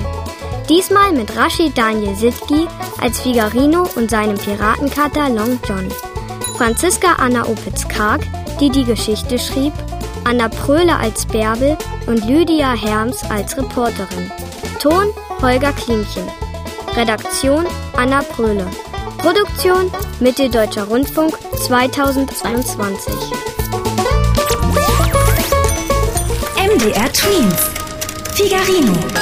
Diesmal 0.68 1.11
mit 1.11 1.37
Rashid 1.37 1.76
Daniel 1.76 2.14
Sitki 2.14 2.68
als 3.00 3.18
Figarino 3.18 3.88
und 3.96 4.09
seinem 4.09 4.38
Piratenkater 4.38 5.29
Long 5.31 5.59
John. 5.68 5.88
Franziska 6.57 7.14
Anna 7.14 7.42
Opitz-Karg, 7.48 8.20
die 8.61 8.70
die 8.70 8.85
Geschichte 8.85 9.40
schrieb, 9.40 9.72
Anna 10.22 10.48
Pröhle 10.48 10.94
als 10.94 11.26
Bärbel 11.26 11.76
und 12.07 12.24
Lydia 12.24 12.74
Herms 12.74 13.29
als 13.29 13.57
Reporterin. 13.57 14.31
Ton 14.79 15.07
Holger 15.42 15.72
Klimchen. 15.72 16.29
Redaktion 16.94 17.66
Anna 17.96 18.22
Pröhle. 18.22 18.68
Produktion 19.18 19.90
Mitteldeutscher 20.20 20.85
Rundfunk 20.85 21.37
2022. 21.66 23.49
MDR 26.81 27.12
Twins. 27.12 27.61
Figarino. 28.33 29.19